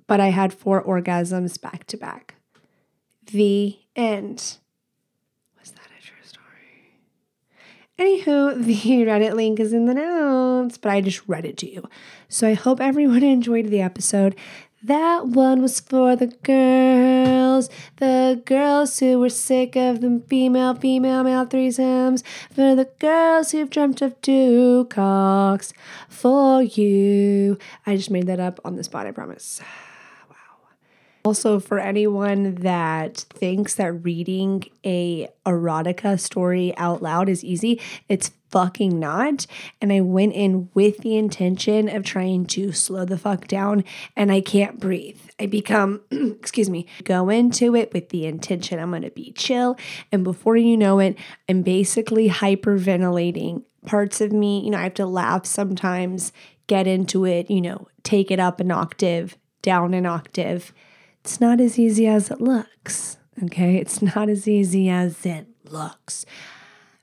[0.06, 2.36] but I had four orgasms back to back.
[3.30, 4.58] The end.
[5.58, 6.98] Was that a true story?
[7.98, 11.88] Anywho, the Reddit link is in the notes, but I just read it to you.
[12.28, 14.36] So I hope everyone enjoyed the episode.
[14.84, 21.22] That one was for the girls, the girls who were sick of the female, female,
[21.22, 25.72] male threesomes, for the girls who've dreamt of two cocks,
[26.08, 27.58] for you.
[27.86, 29.60] I just made that up on the spot, I promise.
[31.24, 38.32] Also, for anyone that thinks that reading a erotica story out loud is easy, it's
[38.50, 39.46] fucking not.
[39.80, 43.84] And I went in with the intention of trying to slow the fuck down,
[44.16, 45.20] and I can't breathe.
[45.38, 49.78] I become, excuse me, go into it with the intention I'm gonna be chill.
[50.10, 51.16] And before you know it,
[51.48, 53.62] I'm basically hyperventilating.
[53.86, 56.32] Parts of me, you know, I have to laugh sometimes,
[56.66, 60.72] get into it, you know, take it up an octave, down an octave
[61.24, 63.16] it's not as easy as it looks.
[63.44, 63.76] Okay.
[63.76, 66.26] It's not as easy as it looks.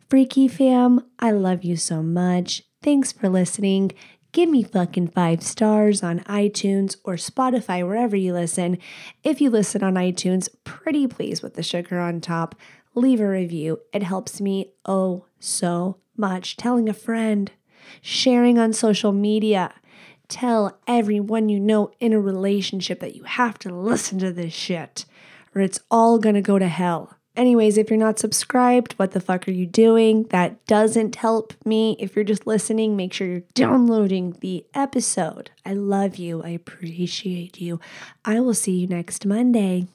[0.09, 2.63] Freaky fam, I love you so much.
[2.81, 3.91] Thanks for listening.
[4.31, 8.77] Give me fucking five stars on iTunes or Spotify, wherever you listen.
[9.23, 12.55] If you listen on iTunes, pretty please with the sugar on top.
[12.95, 13.79] Leave a review.
[13.93, 16.57] It helps me oh so much.
[16.57, 17.51] Telling a friend,
[18.01, 19.73] sharing on social media
[20.29, 25.05] Tell everyone you know in a relationship that you have to listen to this shit,
[25.55, 27.17] or it's all gonna go to hell.
[27.35, 30.23] Anyways, if you're not subscribed, what the fuck are you doing?
[30.23, 31.95] That doesn't help me.
[31.99, 35.49] If you're just listening, make sure you're downloading the episode.
[35.65, 36.43] I love you.
[36.43, 37.79] I appreciate you.
[38.23, 39.87] I will see you next Monday.